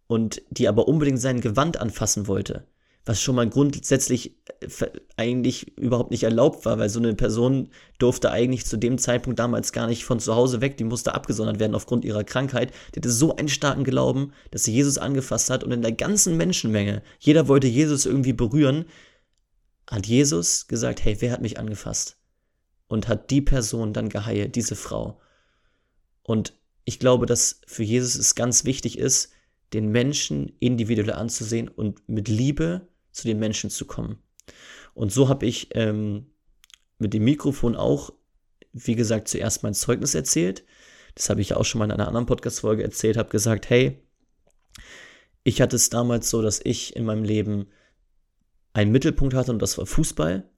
und 0.07 0.41
die 0.49 0.67
aber 0.67 0.87
unbedingt 0.87 1.19
sein 1.19 1.41
Gewand 1.41 1.77
anfassen 1.77 2.27
wollte, 2.27 2.67
was 3.05 3.21
schon 3.21 3.35
mal 3.35 3.49
grundsätzlich 3.49 4.37
äh, 4.59 4.67
eigentlich 5.17 5.77
überhaupt 5.77 6.11
nicht 6.11 6.23
erlaubt 6.23 6.65
war, 6.65 6.77
weil 6.77 6.89
so 6.89 6.99
eine 6.99 7.15
Person 7.15 7.69
durfte 7.97 8.31
eigentlich 8.31 8.65
zu 8.65 8.77
dem 8.77 8.97
Zeitpunkt 8.97 9.39
damals 9.39 9.71
gar 9.71 9.87
nicht 9.87 10.05
von 10.05 10.19
zu 10.19 10.35
Hause 10.35 10.61
weg, 10.61 10.77
die 10.77 10.83
musste 10.83 11.13
abgesondert 11.15 11.59
werden 11.59 11.75
aufgrund 11.75 12.05
ihrer 12.05 12.23
Krankheit. 12.23 12.71
Die 12.93 12.99
hatte 12.99 13.09
so 13.09 13.35
einen 13.35 13.49
starken 13.49 13.83
Glauben, 13.83 14.33
dass 14.51 14.63
sie 14.63 14.73
Jesus 14.73 14.97
angefasst 14.97 15.49
hat 15.49 15.63
und 15.63 15.71
in 15.71 15.81
der 15.81 15.93
ganzen 15.93 16.37
Menschenmenge, 16.37 17.01
jeder 17.19 17.47
wollte 17.47 17.67
Jesus 17.67 18.05
irgendwie 18.05 18.33
berühren, 18.33 18.85
hat 19.87 20.05
Jesus 20.05 20.67
gesagt, 20.67 21.03
hey, 21.03 21.17
wer 21.19 21.31
hat 21.31 21.41
mich 21.41 21.59
angefasst? 21.59 22.17
Und 22.87 23.07
hat 23.07 23.31
die 23.31 23.41
Person 23.41 23.93
dann 23.93 24.09
geheilt, 24.09 24.55
diese 24.55 24.75
Frau. 24.75 25.19
Und 26.23 26.53
ich 26.85 26.99
glaube, 26.99 27.25
dass 27.25 27.61
für 27.65 27.83
Jesus 27.83 28.15
es 28.15 28.35
ganz 28.35 28.63
wichtig 28.63 28.97
ist, 28.97 29.31
den 29.73 29.89
Menschen 29.89 30.53
individuell 30.59 31.13
anzusehen 31.13 31.67
und 31.67 32.07
mit 32.07 32.27
Liebe 32.27 32.87
zu 33.11 33.27
den 33.27 33.39
Menschen 33.39 33.69
zu 33.69 33.85
kommen. 33.85 34.21
Und 34.93 35.11
so 35.11 35.29
habe 35.29 35.45
ich 35.45 35.69
ähm, 35.75 36.27
mit 36.97 37.13
dem 37.13 37.23
Mikrofon 37.23 37.75
auch, 37.75 38.11
wie 38.73 38.95
gesagt, 38.95 39.27
zuerst 39.27 39.63
mein 39.63 39.73
Zeugnis 39.73 40.15
erzählt. 40.15 40.63
Das 41.15 41.29
habe 41.29 41.41
ich 41.41 41.53
auch 41.53 41.65
schon 41.65 41.79
mal 41.79 41.85
in 41.85 41.91
einer 41.91 42.07
anderen 42.07 42.25
Podcast-Folge 42.25 42.83
erzählt, 42.83 43.17
habe 43.17 43.29
gesagt, 43.29 43.69
hey, 43.69 44.01
ich 45.43 45.61
hatte 45.61 45.75
es 45.75 45.89
damals 45.89 46.29
so, 46.29 46.41
dass 46.41 46.61
ich 46.63 46.95
in 46.95 47.05
meinem 47.05 47.23
Leben 47.23 47.67
einen 48.73 48.91
Mittelpunkt 48.91 49.33
hatte 49.33 49.51
und 49.51 49.61
das 49.61 49.77
war 49.77 49.85
Fußball. 49.85 50.49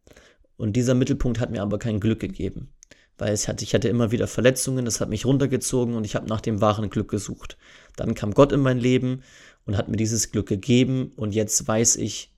Und 0.57 0.73
dieser 0.73 0.93
Mittelpunkt 0.93 1.39
hat 1.39 1.49
mir 1.49 1.61
aber 1.61 1.79
kein 1.79 1.99
Glück 1.99 2.19
gegeben 2.19 2.73
weil 3.17 3.33
es 3.33 3.47
hatte, 3.47 3.63
ich 3.63 3.73
hatte 3.73 3.89
immer 3.89 4.11
wieder 4.11 4.27
Verletzungen, 4.27 4.85
das 4.85 4.99
hat 4.99 5.09
mich 5.09 5.25
runtergezogen 5.25 5.95
und 5.95 6.05
ich 6.05 6.15
habe 6.15 6.27
nach 6.27 6.41
dem 6.41 6.61
wahren 6.61 6.89
Glück 6.89 7.09
gesucht. 7.09 7.57
Dann 7.95 8.15
kam 8.15 8.33
Gott 8.33 8.51
in 8.51 8.59
mein 8.59 8.79
Leben 8.79 9.21
und 9.65 9.77
hat 9.77 9.87
mir 9.87 9.97
dieses 9.97 10.31
Glück 10.31 10.47
gegeben 10.47 11.11
und 11.15 11.33
jetzt 11.33 11.67
weiß 11.67 11.97
ich, 11.97 12.32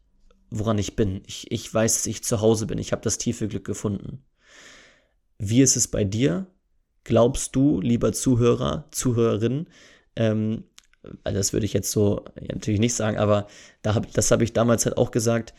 woran 0.49 0.77
ich 0.77 0.95
bin. 0.95 1.21
Ich, 1.25 1.51
ich 1.51 1.73
weiß, 1.73 1.95
dass 1.95 2.05
ich 2.05 2.23
zu 2.23 2.41
Hause 2.41 2.65
bin. 2.67 2.77
Ich 2.77 2.91
habe 2.91 3.01
das 3.01 3.17
tiefe 3.17 3.47
Glück 3.47 3.65
gefunden. 3.65 4.23
Wie 5.37 5.61
ist 5.61 5.75
es 5.75 5.87
bei 5.87 6.03
dir? 6.03 6.47
Glaubst 7.03 7.55
du, 7.55 7.81
lieber 7.81 8.13
Zuhörer, 8.13 8.87
Zuhörerin, 8.91 9.67
ähm, 10.15 10.63
also 11.23 11.37
das 11.37 11.53
würde 11.53 11.65
ich 11.65 11.73
jetzt 11.73 11.91
so 11.91 12.25
ja, 12.39 12.53
natürlich 12.53 12.79
nicht 12.79 12.95
sagen, 12.95 13.17
aber 13.17 13.47
da 13.81 13.95
hab, 13.95 14.11
das 14.13 14.31
habe 14.31 14.43
ich 14.43 14.53
damals 14.53 14.85
halt 14.85 14.97
auch 14.97 15.11
gesagt. 15.11 15.53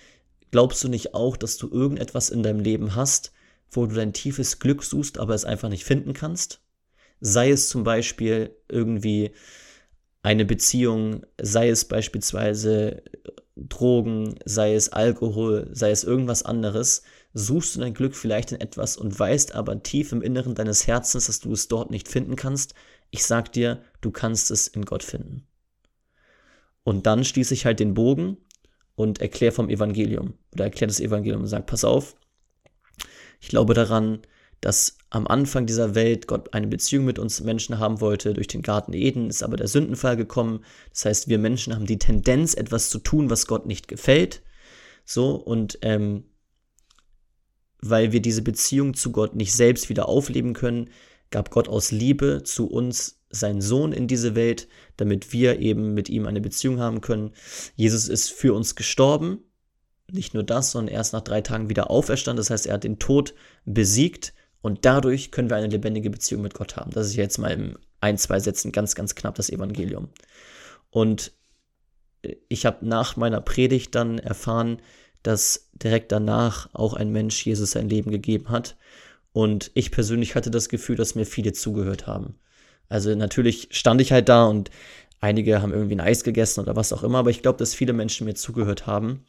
Glaubst 0.50 0.82
du 0.82 0.88
nicht 0.88 1.14
auch, 1.14 1.36
dass 1.36 1.56
du 1.56 1.68
irgendetwas 1.70 2.30
in 2.30 2.42
deinem 2.42 2.60
Leben 2.60 2.94
hast, 2.94 3.32
wo 3.70 3.86
du 3.86 3.94
dein 3.94 4.12
tiefes 4.12 4.58
Glück 4.58 4.82
suchst, 4.82 5.18
aber 5.18 5.34
es 5.34 5.44
einfach 5.44 5.68
nicht 5.68 5.84
finden 5.84 6.12
kannst. 6.12 6.60
Sei 7.20 7.50
es 7.50 7.68
zum 7.68 7.84
Beispiel 7.84 8.56
irgendwie 8.68 9.32
eine 10.26 10.44
Beziehung, 10.44 11.24
sei 11.40 11.68
es 11.68 11.84
beispielsweise 11.84 13.04
Drogen, 13.54 14.34
sei 14.44 14.74
es 14.74 14.88
Alkohol, 14.88 15.68
sei 15.70 15.92
es 15.92 16.02
irgendwas 16.02 16.42
anderes, 16.42 17.04
suchst 17.32 17.76
du 17.76 17.80
dein 17.80 17.94
Glück 17.94 18.16
vielleicht 18.16 18.50
in 18.50 18.60
etwas 18.60 18.96
und 18.96 19.16
weißt 19.16 19.54
aber 19.54 19.84
tief 19.84 20.10
im 20.10 20.22
Inneren 20.22 20.56
deines 20.56 20.88
Herzens, 20.88 21.26
dass 21.26 21.38
du 21.38 21.52
es 21.52 21.68
dort 21.68 21.92
nicht 21.92 22.08
finden 22.08 22.34
kannst. 22.34 22.74
Ich 23.12 23.22
sag 23.22 23.52
dir, 23.52 23.84
du 24.00 24.10
kannst 24.10 24.50
es 24.50 24.66
in 24.66 24.84
Gott 24.84 25.04
finden. 25.04 25.46
Und 26.82 27.06
dann 27.06 27.22
schließe 27.22 27.54
ich 27.54 27.64
halt 27.64 27.78
den 27.78 27.94
Bogen 27.94 28.36
und 28.96 29.20
erkläre 29.20 29.52
vom 29.52 29.68
Evangelium 29.68 30.34
oder 30.52 30.64
erkläre 30.64 30.88
das 30.88 30.98
Evangelium 30.98 31.42
und 31.42 31.46
sage, 31.46 31.66
pass 31.66 31.84
auf, 31.84 32.16
ich 33.40 33.46
glaube 33.46 33.74
daran, 33.74 34.22
dass 34.60 34.98
am 35.10 35.26
Anfang 35.26 35.66
dieser 35.66 35.94
Welt 35.94 36.26
Gott 36.26 36.52
eine 36.54 36.66
Beziehung 36.66 37.04
mit 37.04 37.18
uns 37.18 37.40
Menschen 37.40 37.78
haben 37.78 38.00
wollte. 38.00 38.34
Durch 38.34 38.48
den 38.48 38.62
Garten 38.62 38.92
Eden 38.92 39.28
ist 39.28 39.42
aber 39.42 39.56
der 39.56 39.68
Sündenfall 39.68 40.16
gekommen. 40.16 40.64
Das 40.90 41.04
heißt, 41.04 41.28
wir 41.28 41.38
Menschen 41.38 41.74
haben 41.74 41.86
die 41.86 41.98
Tendenz, 41.98 42.54
etwas 42.54 42.90
zu 42.90 42.98
tun, 42.98 43.30
was 43.30 43.46
Gott 43.46 43.66
nicht 43.66 43.88
gefällt. 43.88 44.42
So, 45.04 45.34
und 45.34 45.78
ähm, 45.82 46.24
weil 47.80 48.12
wir 48.12 48.20
diese 48.20 48.42
Beziehung 48.42 48.94
zu 48.94 49.12
Gott 49.12 49.36
nicht 49.36 49.52
selbst 49.52 49.88
wieder 49.88 50.08
aufleben 50.08 50.54
können, 50.54 50.90
gab 51.30 51.50
Gott 51.50 51.68
aus 51.68 51.92
Liebe 51.92 52.42
zu 52.44 52.66
uns 52.66 53.20
seinen 53.30 53.60
Sohn 53.60 53.92
in 53.92 54.08
diese 54.08 54.34
Welt, 54.34 54.68
damit 54.96 55.32
wir 55.32 55.60
eben 55.60 55.94
mit 55.94 56.08
ihm 56.08 56.26
eine 56.26 56.40
Beziehung 56.40 56.80
haben 56.80 57.00
können. 57.00 57.32
Jesus 57.74 58.08
ist 58.08 58.30
für 58.30 58.54
uns 58.54 58.74
gestorben 58.74 59.40
nicht 60.12 60.34
nur 60.34 60.44
das, 60.44 60.70
sondern 60.70 60.94
erst 60.94 61.12
nach 61.12 61.22
drei 61.22 61.40
Tagen 61.40 61.68
wieder 61.68 61.90
auferstanden. 61.90 62.38
Das 62.38 62.50
heißt, 62.50 62.66
er 62.66 62.74
hat 62.74 62.84
den 62.84 62.98
Tod 62.98 63.34
besiegt 63.64 64.34
und 64.62 64.84
dadurch 64.84 65.30
können 65.30 65.50
wir 65.50 65.56
eine 65.56 65.68
lebendige 65.68 66.10
Beziehung 66.10 66.42
mit 66.42 66.54
Gott 66.54 66.76
haben. 66.76 66.90
Das 66.90 67.06
ist 67.06 67.16
jetzt 67.16 67.38
mal 67.38 67.52
in 67.52 67.78
ein, 68.00 68.18
zwei 68.18 68.40
Sätzen 68.40 68.72
ganz, 68.72 68.94
ganz 68.94 69.14
knapp 69.14 69.34
das 69.36 69.50
Evangelium. 69.50 70.08
Und 70.90 71.32
ich 72.48 72.66
habe 72.66 72.86
nach 72.86 73.16
meiner 73.16 73.40
Predigt 73.40 73.94
dann 73.94 74.18
erfahren, 74.18 74.80
dass 75.22 75.70
direkt 75.72 76.12
danach 76.12 76.68
auch 76.72 76.94
ein 76.94 77.10
Mensch 77.10 77.44
Jesus 77.44 77.72
sein 77.72 77.88
Leben 77.88 78.10
gegeben 78.10 78.48
hat. 78.50 78.76
Und 79.32 79.70
ich 79.74 79.90
persönlich 79.90 80.34
hatte 80.34 80.50
das 80.50 80.68
Gefühl, 80.68 80.96
dass 80.96 81.14
mir 81.14 81.26
viele 81.26 81.52
zugehört 81.52 82.06
haben. 82.06 82.38
Also 82.88 83.14
natürlich 83.14 83.68
stand 83.72 84.00
ich 84.00 84.12
halt 84.12 84.28
da 84.28 84.46
und 84.46 84.70
einige 85.20 85.60
haben 85.60 85.72
irgendwie 85.72 85.96
ein 85.96 86.00
Eis 86.00 86.24
gegessen 86.24 86.60
oder 86.60 86.76
was 86.76 86.92
auch 86.92 87.02
immer, 87.02 87.18
aber 87.18 87.30
ich 87.30 87.42
glaube, 87.42 87.58
dass 87.58 87.74
viele 87.74 87.92
Menschen 87.92 88.26
mir 88.26 88.34
zugehört 88.34 88.86
haben. 88.86 89.24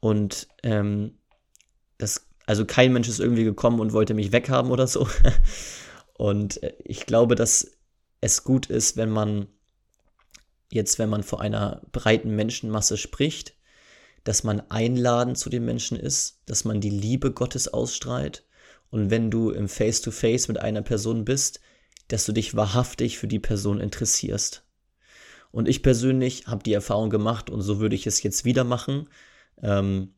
Und 0.00 0.48
ähm, 0.62 1.18
das, 1.98 2.26
also 2.46 2.64
kein 2.64 2.92
Mensch 2.92 3.08
ist 3.08 3.20
irgendwie 3.20 3.44
gekommen 3.44 3.80
und 3.80 3.92
wollte 3.92 4.14
mich 4.14 4.32
weghaben 4.32 4.70
oder 4.70 4.86
so. 4.86 5.08
Und 6.14 6.62
äh, 6.62 6.74
ich 6.84 7.04
glaube, 7.04 7.34
dass 7.34 7.72
es 8.20 8.44
gut 8.44 8.66
ist, 8.66 8.96
wenn 8.96 9.10
man 9.10 9.48
jetzt, 10.70 10.98
wenn 10.98 11.10
man 11.10 11.22
vor 11.22 11.40
einer 11.40 11.82
breiten 11.92 12.34
Menschenmasse 12.34 12.96
spricht, 12.96 13.54
dass 14.24 14.42
man 14.42 14.60
einladend 14.70 15.38
zu 15.38 15.50
den 15.50 15.64
Menschen 15.64 15.98
ist, 15.98 16.42
dass 16.46 16.64
man 16.64 16.80
die 16.80 16.90
Liebe 16.90 17.32
Gottes 17.32 17.68
ausstrahlt. 17.68 18.44
Und 18.90 19.10
wenn 19.10 19.30
du 19.30 19.50
im 19.50 19.68
Face-to-Face 19.68 20.44
-face 20.44 20.48
mit 20.48 20.58
einer 20.58 20.82
Person 20.82 21.24
bist, 21.24 21.60
dass 22.08 22.24
du 22.24 22.32
dich 22.32 22.56
wahrhaftig 22.56 23.18
für 23.18 23.28
die 23.28 23.38
Person 23.38 23.80
interessierst. 23.80 24.64
Und 25.50 25.68
ich 25.68 25.82
persönlich 25.82 26.46
habe 26.46 26.62
die 26.62 26.72
Erfahrung 26.72 27.10
gemacht 27.10 27.50
und 27.50 27.62
so 27.62 27.80
würde 27.80 27.96
ich 27.96 28.06
es 28.06 28.22
jetzt 28.22 28.44
wieder 28.44 28.64
machen. 28.64 29.08
Ähm, 29.62 30.14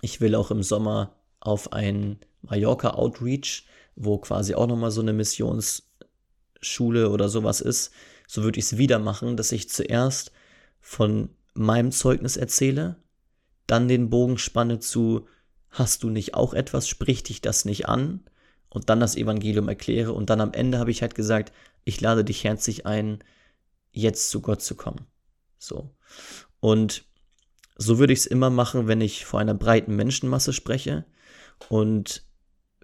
ich 0.00 0.20
will 0.20 0.34
auch 0.34 0.50
im 0.50 0.62
Sommer 0.62 1.16
auf 1.44 1.72
ein 1.72 2.18
Mallorca 2.42 2.90
Outreach, 2.90 3.66
wo 3.94 4.18
quasi 4.18 4.54
auch 4.54 4.66
nochmal 4.66 4.90
so 4.90 5.00
eine 5.00 5.12
Missionsschule 5.12 7.10
oder 7.10 7.28
sowas 7.28 7.60
ist. 7.60 7.92
So 8.26 8.42
würde 8.42 8.58
ich 8.58 8.64
es 8.64 8.78
wieder 8.78 8.98
machen, 8.98 9.36
dass 9.36 9.52
ich 9.52 9.68
zuerst 9.68 10.32
von 10.80 11.28
meinem 11.54 11.92
Zeugnis 11.92 12.36
erzähle, 12.36 12.96
dann 13.66 13.88
den 13.88 14.10
Bogen 14.10 14.38
spanne 14.38 14.80
zu, 14.80 15.28
hast 15.70 16.02
du 16.02 16.10
nicht 16.10 16.34
auch 16.34 16.54
etwas, 16.54 16.88
sprich 16.88 17.22
dich 17.22 17.40
das 17.40 17.64
nicht 17.64 17.88
an 17.88 18.24
und 18.68 18.90
dann 18.90 19.00
das 19.00 19.16
Evangelium 19.16 19.68
erkläre 19.68 20.12
und 20.12 20.30
dann 20.30 20.40
am 20.40 20.52
Ende 20.52 20.78
habe 20.78 20.90
ich 20.90 21.02
halt 21.02 21.14
gesagt, 21.14 21.52
ich 21.84 22.00
lade 22.00 22.24
dich 22.24 22.42
herzlich 22.44 22.86
ein, 22.86 23.22
jetzt 23.92 24.30
zu 24.30 24.40
Gott 24.40 24.62
zu 24.62 24.74
kommen. 24.74 25.06
So. 25.58 25.90
Und 26.60 27.04
so 27.76 27.98
würde 27.98 28.12
ich 28.12 28.20
es 28.20 28.26
immer 28.26 28.50
machen, 28.50 28.88
wenn 28.88 29.00
ich 29.00 29.24
vor 29.24 29.40
einer 29.40 29.54
breiten 29.54 29.94
Menschenmasse 29.94 30.52
spreche 30.52 31.04
und 31.68 32.24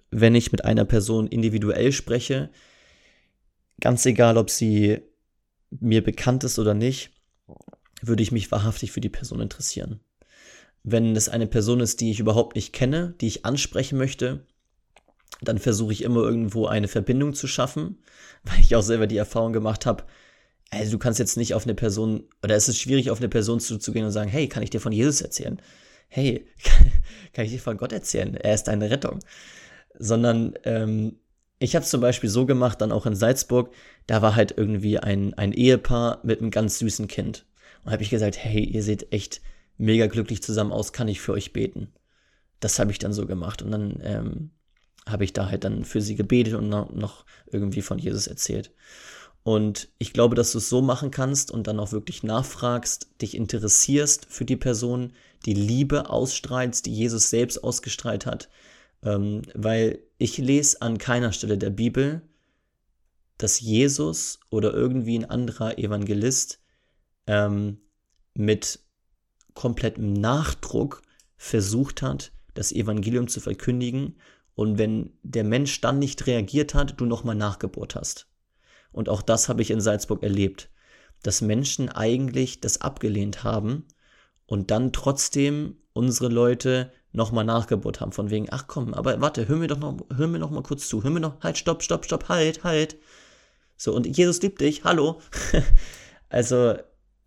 wenn 0.09 0.35
ich 0.35 0.51
mit 0.51 0.65
einer 0.65 0.85
Person 0.85 1.27
individuell 1.27 1.91
spreche, 1.91 2.51
ganz 3.79 4.05
egal, 4.05 4.37
ob 4.37 4.49
sie 4.49 5.01
mir 5.69 6.03
bekannt 6.03 6.43
ist 6.43 6.59
oder 6.59 6.73
nicht, 6.73 7.11
würde 8.01 8.23
ich 8.23 8.31
mich 8.31 8.51
wahrhaftig 8.51 8.91
für 8.91 9.01
die 9.01 9.09
Person 9.09 9.39
interessieren. 9.39 10.01
Wenn 10.83 11.15
es 11.15 11.29
eine 11.29 11.47
Person 11.47 11.79
ist, 11.79 12.01
die 12.01 12.11
ich 12.11 12.19
überhaupt 12.19 12.55
nicht 12.55 12.73
kenne, 12.73 13.15
die 13.21 13.27
ich 13.27 13.45
ansprechen 13.45 13.97
möchte, 13.97 14.45
dann 15.41 15.59
versuche 15.59 15.93
ich 15.93 16.03
immer 16.03 16.21
irgendwo 16.21 16.65
eine 16.65 16.87
Verbindung 16.87 17.33
zu 17.33 17.47
schaffen, 17.47 17.99
weil 18.43 18.59
ich 18.59 18.75
auch 18.75 18.83
selber 18.83 19.07
die 19.07 19.17
Erfahrung 19.17 19.53
gemacht 19.53 19.85
habe, 19.85 20.05
also 20.71 20.93
du 20.93 20.99
kannst 20.99 21.19
jetzt 21.19 21.35
nicht 21.35 21.53
auf 21.53 21.65
eine 21.65 21.75
Person, 21.75 22.23
oder 22.41 22.55
es 22.55 22.69
ist 22.69 22.79
schwierig, 22.79 23.11
auf 23.11 23.19
eine 23.19 23.27
Person 23.27 23.59
zuzugehen 23.59 24.05
und 24.05 24.11
sagen, 24.11 24.29
hey, 24.29 24.47
kann 24.47 24.63
ich 24.63 24.69
dir 24.69 24.79
von 24.79 24.93
Jesus 24.93 25.19
erzählen? 25.21 25.61
Hey, 26.13 26.45
kann 27.33 27.45
ich 27.45 27.51
dir 27.51 27.59
von 27.59 27.77
Gott 27.77 27.93
erzählen? 27.93 28.35
Er 28.35 28.53
ist 28.53 28.65
deine 28.65 28.89
Rettung. 28.89 29.19
Sondern 29.97 30.55
ähm, 30.65 31.15
ich 31.57 31.73
habe 31.73 31.85
es 31.85 31.89
zum 31.89 32.01
Beispiel 32.01 32.29
so 32.29 32.45
gemacht, 32.45 32.81
dann 32.81 32.91
auch 32.91 33.05
in 33.05 33.15
Salzburg, 33.15 33.73
da 34.07 34.21
war 34.21 34.35
halt 34.35 34.53
irgendwie 34.57 34.99
ein, 34.99 35.33
ein 35.35 35.53
Ehepaar 35.53 36.19
mit 36.23 36.41
einem 36.41 36.51
ganz 36.51 36.79
süßen 36.79 37.07
Kind. 37.07 37.45
Und 37.85 37.93
habe 37.93 38.03
ich 38.03 38.09
gesagt, 38.09 38.37
hey, 38.37 38.61
ihr 38.61 38.83
seht 38.83 39.13
echt 39.13 39.41
mega 39.77 40.07
glücklich 40.07 40.43
zusammen 40.43 40.73
aus, 40.73 40.91
kann 40.91 41.07
ich 41.07 41.21
für 41.21 41.31
euch 41.31 41.53
beten? 41.53 41.93
Das 42.59 42.77
habe 42.77 42.91
ich 42.91 42.99
dann 42.99 43.13
so 43.13 43.25
gemacht. 43.25 43.61
Und 43.61 43.71
dann 43.71 44.01
ähm, 44.03 44.51
habe 45.07 45.23
ich 45.23 45.31
da 45.31 45.49
halt 45.49 45.63
dann 45.63 45.85
für 45.85 46.01
sie 46.01 46.15
gebetet 46.15 46.55
und 46.55 46.67
noch 46.67 47.25
irgendwie 47.47 47.81
von 47.81 47.99
Jesus 47.99 48.27
erzählt. 48.27 48.73
Und 49.43 49.87
ich 49.97 50.11
glaube, 50.11 50.35
dass 50.35 50.51
du 50.51 50.57
es 50.57 50.67
so 50.67 50.81
machen 50.81 51.09
kannst 51.09 51.51
und 51.51 51.67
dann 51.67 51.79
auch 51.79 51.93
wirklich 51.93 52.21
nachfragst, 52.21 53.07
dich 53.21 53.35
interessierst 53.35 54.25
für 54.29 54.43
die 54.43 54.57
Person, 54.57 55.13
die 55.45 55.53
Liebe 55.53 56.09
ausstrahlst, 56.09 56.85
die 56.85 56.93
Jesus 56.93 57.29
selbst 57.29 57.63
ausgestrahlt 57.63 58.25
hat. 58.25 58.49
Ähm, 59.03 59.41
weil 59.53 59.99
ich 60.17 60.37
lese 60.37 60.81
an 60.81 60.97
keiner 60.97 61.31
Stelle 61.31 61.57
der 61.57 61.71
Bibel, 61.71 62.21
dass 63.37 63.59
Jesus 63.59 64.39
oder 64.49 64.73
irgendwie 64.73 65.17
ein 65.17 65.29
anderer 65.29 65.77
Evangelist 65.79 66.59
ähm, 67.25 67.79
mit 68.35 68.79
komplettem 69.53 70.13
Nachdruck 70.13 71.01
versucht 71.37 72.01
hat, 72.03 72.31
das 72.53 72.71
Evangelium 72.71 73.27
zu 73.27 73.39
verkündigen 73.39 74.17
und 74.53 74.77
wenn 74.77 75.13
der 75.23 75.43
Mensch 75.43 75.81
dann 75.81 75.97
nicht 75.97 76.27
reagiert 76.27 76.75
hat, 76.75 76.99
du 76.99 77.05
nochmal 77.05 77.35
nachgebohrt 77.35 77.95
hast. 77.95 78.27
Und 78.91 79.09
auch 79.09 79.21
das 79.21 79.49
habe 79.49 79.61
ich 79.61 79.71
in 79.71 79.81
Salzburg 79.81 80.21
erlebt, 80.21 80.69
dass 81.23 81.41
Menschen 81.41 81.89
eigentlich 81.89 82.61
das 82.61 82.81
abgelehnt 82.81 83.43
haben 83.43 83.85
und 84.51 84.71
dann 84.71 84.93
trotzdem 84.93 85.77
unsere 85.93 86.29
Leute 86.29 86.91
nochmal 87.11 87.43
nachgebohrt 87.45 87.99
haben, 87.99 88.11
von 88.11 88.29
wegen, 88.29 88.47
ach 88.51 88.67
komm, 88.67 88.93
aber 88.93 89.19
warte, 89.21 89.47
hör 89.47 89.57
mir 89.57 89.67
doch 89.67 89.79
noch, 89.79 89.97
hör 90.15 90.27
mir 90.27 90.39
noch 90.39 90.51
mal 90.51 90.63
kurz 90.63 90.87
zu, 90.87 91.03
hör 91.03 91.11
mir 91.11 91.19
noch, 91.19 91.41
halt, 91.41 91.57
stopp, 91.57 91.83
stopp, 91.83 92.05
stopp, 92.05 92.29
halt, 92.29 92.63
halt. 92.63 92.97
So, 93.77 93.93
und 93.93 94.05
Jesus 94.05 94.41
liebt 94.41 94.61
dich, 94.61 94.83
hallo. 94.83 95.21
also, 96.29 96.75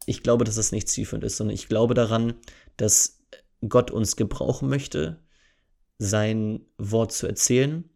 ich 0.06 0.22
glaube, 0.22 0.44
dass 0.44 0.56
das 0.56 0.72
nicht 0.72 0.88
zielführend 0.88 1.24
ist, 1.24 1.36
sondern 1.36 1.54
ich 1.54 1.68
glaube 1.68 1.94
daran, 1.94 2.34
dass 2.76 3.18
Gott 3.68 3.90
uns 3.90 4.16
gebrauchen 4.16 4.68
möchte, 4.68 5.18
sein 5.98 6.60
Wort 6.78 7.12
zu 7.12 7.26
erzählen 7.26 7.88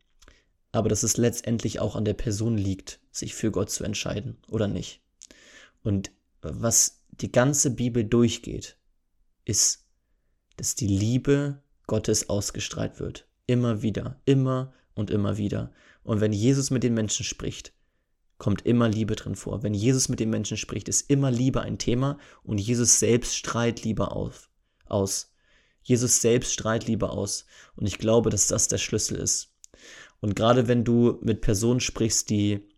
aber 0.73 0.89
dass 0.89 1.03
es 1.03 1.17
letztendlich 1.17 1.81
auch 1.81 1.97
an 1.97 2.05
der 2.05 2.15
Person 2.15 2.57
liegt, 2.57 3.01
sich 3.11 3.35
für 3.35 3.51
Gott 3.51 3.71
zu 3.71 3.85
entscheiden 3.85 4.37
oder 4.51 4.69
nicht. 4.69 5.01
Und 5.83 6.11
was 6.41 7.01
die 7.11 7.33
ganze 7.33 7.71
Bibel 7.71 8.05
durchgeht, 8.05 8.77
ist, 9.49 9.87
dass 10.57 10.75
die 10.75 10.87
Liebe 10.87 11.63
Gottes 11.87 12.29
ausgestrahlt 12.29 13.01
wird. 13.01 13.27
Immer 13.47 13.83
wieder, 13.83 14.21
immer 14.25 14.73
und 14.95 15.11
immer 15.11 15.39
wieder. 15.39 15.73
Und 16.03 16.21
wenn 16.21 16.33
Jesus 16.33 16.71
mit 16.71 16.83
den 16.83 16.95
Menschen 16.95 17.25
spricht, 17.25 17.73
kommt 18.39 18.65
immer 18.65 18.89
Liebe 18.89 19.17
drin 19.17 19.35
vor. 19.35 19.63
Wenn 19.63 19.75
Jesus 19.75 20.09
mit 20.09 20.21
den 20.21 20.31
Menschen 20.31 20.57
spricht, 20.57 20.89
ist 20.89 21.11
immer 21.11 21.31
Liebe 21.31 21.61
ein 21.61 21.79
Thema 21.79 22.19
und 22.45 22.59
Jesus 22.59 22.99
selbst 22.99 23.37
strahlt 23.37 23.85
Liebe 23.85 24.11
auf, 24.13 24.49
aus. 24.87 25.33
Jesus 25.83 26.21
selbst 26.21 26.53
strahlt 26.53 26.87
Liebe 26.87 27.11
aus. 27.11 27.47
Und 27.75 27.87
ich 27.87 27.99
glaube, 27.99 28.31
dass 28.31 28.47
das 28.47 28.69
der 28.69 28.79
Schlüssel 28.79 29.17
ist. 29.17 29.55
Und 30.21 30.37
gerade 30.37 30.69
wenn 30.69 30.85
du 30.85 31.19
mit 31.23 31.41
Personen 31.41 31.81
sprichst, 31.81 32.31
die, 32.31 32.69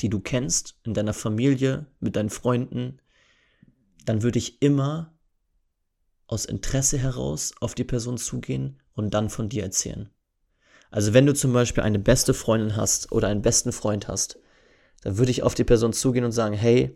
die 0.00 0.08
du 0.08 0.20
kennst, 0.20 0.78
in 0.84 0.94
deiner 0.94 1.14
Familie, 1.14 1.86
mit 2.00 2.16
deinen 2.16 2.30
Freunden, 2.30 3.00
dann 4.04 4.22
würde 4.22 4.38
ich 4.38 4.62
immer 4.62 5.17
aus 6.28 6.44
Interesse 6.44 6.98
heraus 6.98 7.52
auf 7.60 7.74
die 7.74 7.84
Person 7.84 8.18
zugehen 8.18 8.80
und 8.94 9.12
dann 9.14 9.30
von 9.30 9.48
dir 9.48 9.64
erzählen. 9.64 10.10
Also 10.90 11.12
wenn 11.12 11.26
du 11.26 11.34
zum 11.34 11.52
Beispiel 11.52 11.82
eine 11.82 11.98
beste 11.98 12.34
Freundin 12.34 12.76
hast 12.76 13.10
oder 13.12 13.28
einen 13.28 13.42
besten 13.42 13.72
Freund 13.72 14.06
hast, 14.08 14.38
dann 15.02 15.18
würde 15.18 15.30
ich 15.30 15.42
auf 15.42 15.54
die 15.54 15.64
Person 15.64 15.92
zugehen 15.92 16.24
und 16.24 16.32
sagen, 16.32 16.54
hey, 16.54 16.94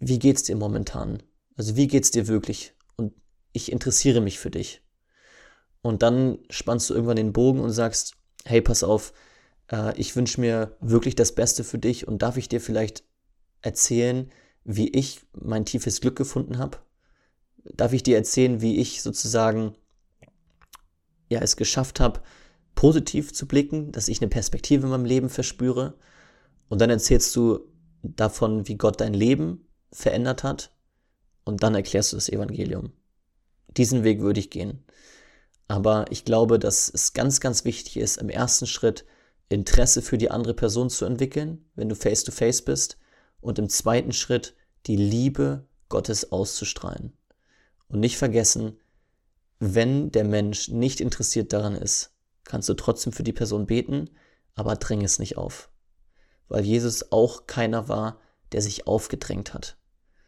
wie 0.00 0.18
geht's 0.18 0.42
dir 0.42 0.56
momentan? 0.56 1.22
Also 1.56 1.76
wie 1.76 1.86
geht's 1.86 2.10
dir 2.10 2.26
wirklich? 2.26 2.74
Und 2.96 3.12
ich 3.52 3.70
interessiere 3.70 4.20
mich 4.20 4.38
für 4.38 4.50
dich. 4.50 4.82
Und 5.82 6.02
dann 6.02 6.38
spannst 6.50 6.88
du 6.88 6.94
irgendwann 6.94 7.16
den 7.16 7.32
Bogen 7.32 7.60
und 7.60 7.70
sagst, 7.70 8.14
hey, 8.44 8.60
pass 8.60 8.82
auf, 8.82 9.12
äh, 9.70 9.98
ich 9.98 10.16
wünsche 10.16 10.40
mir 10.40 10.76
wirklich 10.80 11.14
das 11.14 11.34
Beste 11.34 11.64
für 11.64 11.78
dich 11.78 12.08
und 12.08 12.22
darf 12.22 12.36
ich 12.36 12.48
dir 12.48 12.60
vielleicht 12.60 13.04
erzählen, 13.60 14.30
wie 14.64 14.88
ich 14.88 15.20
mein 15.32 15.64
tiefes 15.64 16.00
Glück 16.00 16.16
gefunden 16.16 16.58
habe? 16.58 16.78
Darf 17.64 17.92
ich 17.92 18.02
dir 18.02 18.16
erzählen, 18.16 18.60
wie 18.60 18.78
ich 18.78 19.02
sozusagen 19.02 19.74
ja 21.28 21.40
es 21.40 21.56
geschafft 21.56 22.00
habe, 22.00 22.20
positiv 22.74 23.32
zu 23.32 23.46
blicken, 23.46 23.92
dass 23.92 24.08
ich 24.08 24.20
eine 24.20 24.28
Perspektive 24.28 24.84
in 24.84 24.90
meinem 24.90 25.04
Leben 25.04 25.28
verspüre? 25.28 25.94
Und 26.68 26.80
dann 26.80 26.90
erzählst 26.90 27.34
du 27.36 27.60
davon, 28.02 28.68
wie 28.68 28.76
Gott 28.76 29.00
dein 29.00 29.14
Leben 29.14 29.66
verändert 29.92 30.42
hat 30.42 30.74
und 31.44 31.62
dann 31.62 31.74
erklärst 31.74 32.12
du 32.12 32.16
das 32.16 32.28
Evangelium. 32.28 32.92
Diesen 33.76 34.04
Weg 34.04 34.20
würde 34.20 34.40
ich 34.40 34.50
gehen. 34.50 34.84
Aber 35.68 36.04
ich 36.10 36.24
glaube, 36.24 36.58
dass 36.58 36.90
es 36.92 37.12
ganz, 37.12 37.40
ganz 37.40 37.64
wichtig 37.64 37.96
ist, 37.96 38.18
im 38.18 38.28
ersten 38.28 38.66
Schritt 38.66 39.04
Interesse 39.48 40.02
für 40.02 40.18
die 40.18 40.30
andere 40.30 40.54
Person 40.54 40.90
zu 40.90 41.04
entwickeln, 41.04 41.64
wenn 41.74 41.88
du 41.88 41.94
face-to-face 41.94 42.62
-face 42.62 42.64
bist. 42.64 42.98
Und 43.40 43.58
im 43.58 43.68
zweiten 43.68 44.12
Schritt 44.12 44.54
die 44.86 44.96
Liebe 44.96 45.66
Gottes 45.88 46.32
auszustrahlen. 46.32 47.12
Und 47.94 48.00
nicht 48.00 48.18
vergessen, 48.18 48.80
wenn 49.60 50.10
der 50.10 50.24
Mensch 50.24 50.68
nicht 50.68 51.00
interessiert 51.00 51.52
daran 51.52 51.76
ist, 51.76 52.10
kannst 52.42 52.68
du 52.68 52.74
trotzdem 52.74 53.12
für 53.12 53.22
die 53.22 53.32
Person 53.32 53.66
beten, 53.66 54.10
aber 54.56 54.74
dräng 54.74 55.04
es 55.04 55.20
nicht 55.20 55.36
auf. 55.36 55.70
Weil 56.48 56.64
Jesus 56.64 57.12
auch 57.12 57.46
keiner 57.46 57.88
war, 57.88 58.18
der 58.50 58.62
sich 58.62 58.88
aufgedrängt 58.88 59.54
hat, 59.54 59.76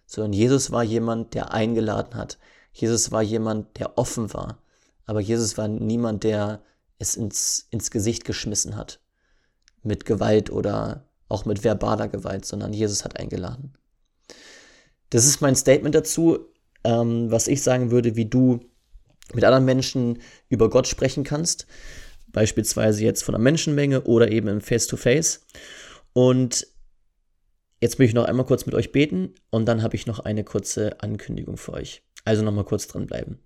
sondern 0.06 0.32
Jesus 0.32 0.70
war 0.70 0.84
jemand, 0.84 1.34
der 1.34 1.52
eingeladen 1.52 2.14
hat. 2.14 2.38
Jesus 2.72 3.10
war 3.10 3.22
jemand, 3.22 3.80
der 3.80 3.98
offen 3.98 4.32
war. 4.32 4.62
Aber 5.04 5.18
Jesus 5.18 5.58
war 5.58 5.66
niemand, 5.66 6.22
der 6.22 6.62
es 7.00 7.16
ins, 7.16 7.66
ins 7.70 7.90
Gesicht 7.90 8.24
geschmissen 8.24 8.76
hat. 8.76 9.00
Mit 9.82 10.04
Gewalt 10.04 10.50
oder 10.50 11.08
auch 11.28 11.46
mit 11.46 11.64
verbaler 11.64 12.06
Gewalt, 12.06 12.44
sondern 12.44 12.72
Jesus 12.72 13.04
hat 13.04 13.18
eingeladen. 13.18 13.72
Das 15.10 15.26
ist 15.26 15.40
mein 15.40 15.56
Statement 15.56 15.96
dazu, 15.96 16.46
ähm, 16.86 17.30
was 17.30 17.48
ich 17.48 17.62
sagen 17.62 17.90
würde, 17.90 18.16
wie 18.16 18.26
du 18.26 18.60
mit 19.34 19.44
anderen 19.44 19.64
Menschen 19.64 20.20
über 20.48 20.70
Gott 20.70 20.86
sprechen 20.86 21.24
kannst. 21.24 21.66
Beispielsweise 22.28 23.04
jetzt 23.04 23.24
von 23.24 23.34
einer 23.34 23.42
Menschenmenge 23.42 24.02
oder 24.02 24.30
eben 24.30 24.48
im 24.48 24.60
Face-to-Face. 24.60 25.40
-face. 25.40 25.62
Und 26.12 26.66
jetzt 27.80 27.98
möchte 27.98 28.10
ich 28.10 28.14
noch 28.14 28.24
einmal 28.24 28.46
kurz 28.46 28.66
mit 28.66 28.74
euch 28.74 28.92
beten 28.92 29.34
und 29.50 29.66
dann 29.66 29.82
habe 29.82 29.96
ich 29.96 30.06
noch 30.06 30.20
eine 30.20 30.44
kurze 30.44 31.00
Ankündigung 31.00 31.56
für 31.56 31.72
euch. 31.72 32.02
Also 32.24 32.42
nochmal 32.42 32.64
kurz 32.64 32.86
dranbleiben. 32.86 33.38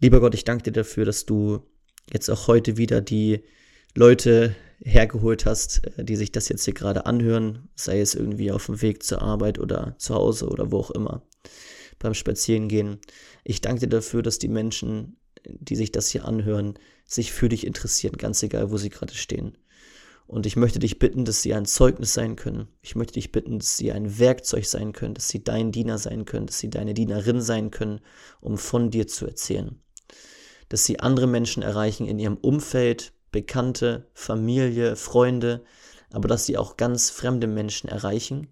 Lieber 0.00 0.20
Gott, 0.20 0.34
ich 0.34 0.44
danke 0.44 0.64
dir 0.64 0.72
dafür, 0.72 1.04
dass 1.04 1.26
du 1.26 1.60
jetzt 2.12 2.30
auch 2.30 2.46
heute 2.46 2.76
wieder 2.76 3.00
die 3.00 3.44
Leute 3.94 4.54
hergeholt 4.80 5.44
hast, 5.44 5.86
äh, 5.98 6.04
die 6.04 6.16
sich 6.16 6.32
das 6.32 6.48
jetzt 6.48 6.64
hier 6.64 6.74
gerade 6.74 7.04
anhören, 7.06 7.68
sei 7.74 8.00
es 8.00 8.14
irgendwie 8.14 8.52
auf 8.52 8.66
dem 8.66 8.80
Weg 8.80 9.02
zur 9.02 9.20
Arbeit 9.22 9.58
oder 9.58 9.96
zu 9.98 10.14
Hause 10.14 10.48
oder 10.48 10.70
wo 10.70 10.78
auch 10.78 10.90
immer, 10.92 11.22
beim 11.98 12.14
Spazierengehen. 12.14 12.98
Ich 13.44 13.60
danke 13.60 13.80
dir 13.80 13.88
dafür, 13.88 14.22
dass 14.22 14.38
die 14.38 14.48
Menschen, 14.48 15.16
die 15.46 15.76
sich 15.76 15.92
das 15.92 16.08
hier 16.08 16.24
anhören, 16.24 16.74
sich 17.04 17.32
für 17.32 17.48
dich 17.48 17.66
interessieren, 17.66 18.16
ganz 18.16 18.42
egal, 18.42 18.70
wo 18.70 18.76
sie 18.76 18.90
gerade 18.90 19.14
stehen. 19.14 19.56
Und 20.28 20.44
ich 20.44 20.56
möchte 20.56 20.78
dich 20.78 20.98
bitten, 20.98 21.24
dass 21.24 21.40
sie 21.40 21.54
ein 21.54 21.64
Zeugnis 21.64 22.12
sein 22.12 22.36
können. 22.36 22.68
Ich 22.82 22.94
möchte 22.94 23.14
dich 23.14 23.32
bitten, 23.32 23.58
dass 23.58 23.78
sie 23.78 23.92
ein 23.92 24.18
Werkzeug 24.18 24.66
sein 24.66 24.92
können, 24.92 25.14
dass 25.14 25.28
sie 25.28 25.42
dein 25.42 25.72
Diener 25.72 25.96
sein 25.96 26.26
können, 26.26 26.46
dass 26.46 26.58
sie 26.58 26.68
deine 26.68 26.92
Dienerin 26.92 27.40
sein 27.40 27.70
können, 27.70 28.00
um 28.42 28.58
von 28.58 28.90
dir 28.90 29.06
zu 29.06 29.26
erzählen. 29.26 29.80
Dass 30.68 30.84
sie 30.84 31.00
andere 31.00 31.26
Menschen 31.26 31.62
erreichen 31.62 32.06
in 32.06 32.18
ihrem 32.18 32.36
Umfeld, 32.36 33.14
Bekannte, 33.32 34.10
Familie, 34.12 34.96
Freunde, 34.96 35.64
aber 36.10 36.28
dass 36.28 36.44
sie 36.44 36.58
auch 36.58 36.76
ganz 36.76 37.08
fremde 37.08 37.46
Menschen 37.46 37.88
erreichen. 37.88 38.48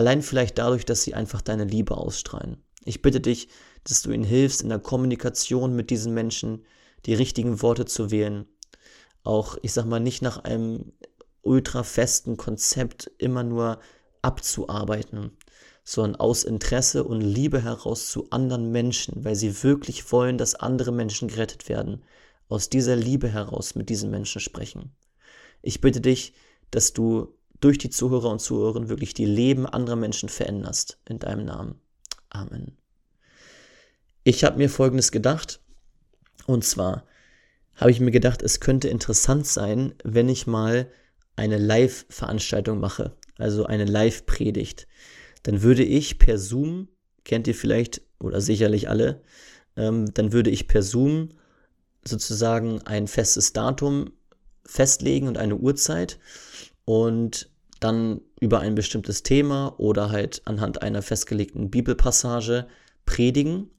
Allein 0.00 0.22
vielleicht 0.22 0.56
dadurch, 0.56 0.86
dass 0.86 1.02
sie 1.02 1.12
einfach 1.12 1.42
deine 1.42 1.64
Liebe 1.64 1.94
ausstrahlen. 1.94 2.56
Ich 2.86 3.02
bitte 3.02 3.20
dich, 3.20 3.48
dass 3.84 4.00
du 4.00 4.12
ihnen 4.12 4.24
hilfst, 4.24 4.62
in 4.62 4.70
der 4.70 4.78
Kommunikation 4.78 5.76
mit 5.76 5.90
diesen 5.90 6.14
Menschen 6.14 6.64
die 7.04 7.12
richtigen 7.12 7.60
Worte 7.60 7.84
zu 7.84 8.10
wählen, 8.10 8.46
auch, 9.24 9.58
ich 9.60 9.74
sag 9.74 9.84
mal, 9.84 10.00
nicht 10.00 10.22
nach 10.22 10.42
einem 10.42 10.94
ultra 11.42 11.82
festen 11.82 12.38
Konzept 12.38 13.10
immer 13.18 13.42
nur 13.42 13.78
abzuarbeiten, 14.22 15.36
sondern 15.84 16.18
aus 16.18 16.44
Interesse 16.44 17.04
und 17.04 17.20
Liebe 17.20 17.62
heraus 17.62 18.08
zu 18.08 18.30
anderen 18.30 18.72
Menschen, 18.72 19.22
weil 19.22 19.36
sie 19.36 19.62
wirklich 19.62 20.10
wollen, 20.12 20.38
dass 20.38 20.54
andere 20.54 20.92
Menschen 20.92 21.28
gerettet 21.28 21.68
werden, 21.68 22.02
aus 22.48 22.70
dieser 22.70 22.96
Liebe 22.96 23.28
heraus 23.28 23.74
mit 23.74 23.90
diesen 23.90 24.10
Menschen 24.10 24.40
sprechen. 24.40 24.96
Ich 25.60 25.82
bitte 25.82 26.00
dich, 26.00 26.32
dass 26.70 26.94
du 26.94 27.34
durch 27.60 27.78
die 27.78 27.90
Zuhörer 27.90 28.30
und 28.30 28.40
Zuhörerinnen 28.40 28.88
wirklich 28.88 29.14
die 29.14 29.26
Leben 29.26 29.66
anderer 29.66 29.96
Menschen 29.96 30.28
veränderst 30.28 30.98
in 31.08 31.18
deinem 31.18 31.44
Namen. 31.44 31.80
Amen. 32.30 32.76
Ich 34.24 34.44
habe 34.44 34.58
mir 34.58 34.68
Folgendes 34.68 35.12
gedacht, 35.12 35.60
und 36.46 36.64
zwar, 36.64 37.04
habe 37.74 37.90
ich 37.90 38.00
mir 38.00 38.10
gedacht, 38.10 38.42
es 38.42 38.60
könnte 38.60 38.88
interessant 38.88 39.46
sein, 39.46 39.94
wenn 40.04 40.28
ich 40.28 40.46
mal 40.46 40.90
eine 41.36 41.56
Live-Veranstaltung 41.56 42.80
mache, 42.80 43.16
also 43.38 43.64
eine 43.64 43.86
Live-Predigt. 43.86 44.86
Dann 45.42 45.62
würde 45.62 45.84
ich 45.84 46.18
per 46.18 46.38
Zoom, 46.38 46.88
kennt 47.24 47.46
ihr 47.48 47.54
vielleicht 47.54 48.02
oder 48.18 48.40
sicherlich 48.40 48.88
alle, 48.90 49.22
ähm, 49.76 50.12
dann 50.12 50.32
würde 50.32 50.50
ich 50.50 50.68
per 50.68 50.82
Zoom 50.82 51.30
sozusagen 52.04 52.82
ein 52.82 53.06
festes 53.06 53.52
Datum 53.52 54.12
festlegen 54.66 55.28
und 55.28 55.38
eine 55.38 55.56
Uhrzeit 55.56 56.18
und 56.90 57.48
dann 57.78 58.20
über 58.40 58.58
ein 58.58 58.74
bestimmtes 58.74 59.22
Thema 59.22 59.76
oder 59.78 60.10
halt 60.10 60.42
anhand 60.44 60.82
einer 60.82 61.02
festgelegten 61.02 61.70
Bibelpassage 61.70 62.66
predigen. 63.06 63.70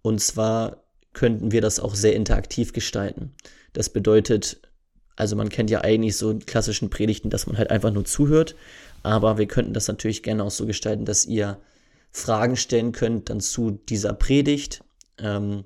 Und 0.00 0.22
zwar 0.22 0.82
könnten 1.12 1.52
wir 1.52 1.60
das 1.60 1.80
auch 1.80 1.94
sehr 1.94 2.14
interaktiv 2.14 2.72
gestalten. 2.72 3.34
Das 3.74 3.90
bedeutet, 3.90 4.62
also 5.16 5.36
man 5.36 5.50
kennt 5.50 5.68
ja 5.68 5.82
eigentlich 5.82 6.16
so 6.16 6.38
klassischen 6.38 6.88
Predigten, 6.88 7.28
dass 7.28 7.46
man 7.46 7.58
halt 7.58 7.70
einfach 7.70 7.92
nur 7.92 8.06
zuhört, 8.06 8.56
aber 9.02 9.36
wir 9.36 9.46
könnten 9.46 9.74
das 9.74 9.88
natürlich 9.88 10.22
gerne 10.22 10.42
auch 10.42 10.50
so 10.50 10.64
gestalten, 10.64 11.04
dass 11.04 11.26
ihr 11.26 11.58
Fragen 12.10 12.56
stellen 12.56 12.92
könnt 12.92 13.28
dann 13.28 13.40
zu 13.40 13.72
dieser 13.90 14.14
Predigt 14.14 14.82
ähm, 15.18 15.64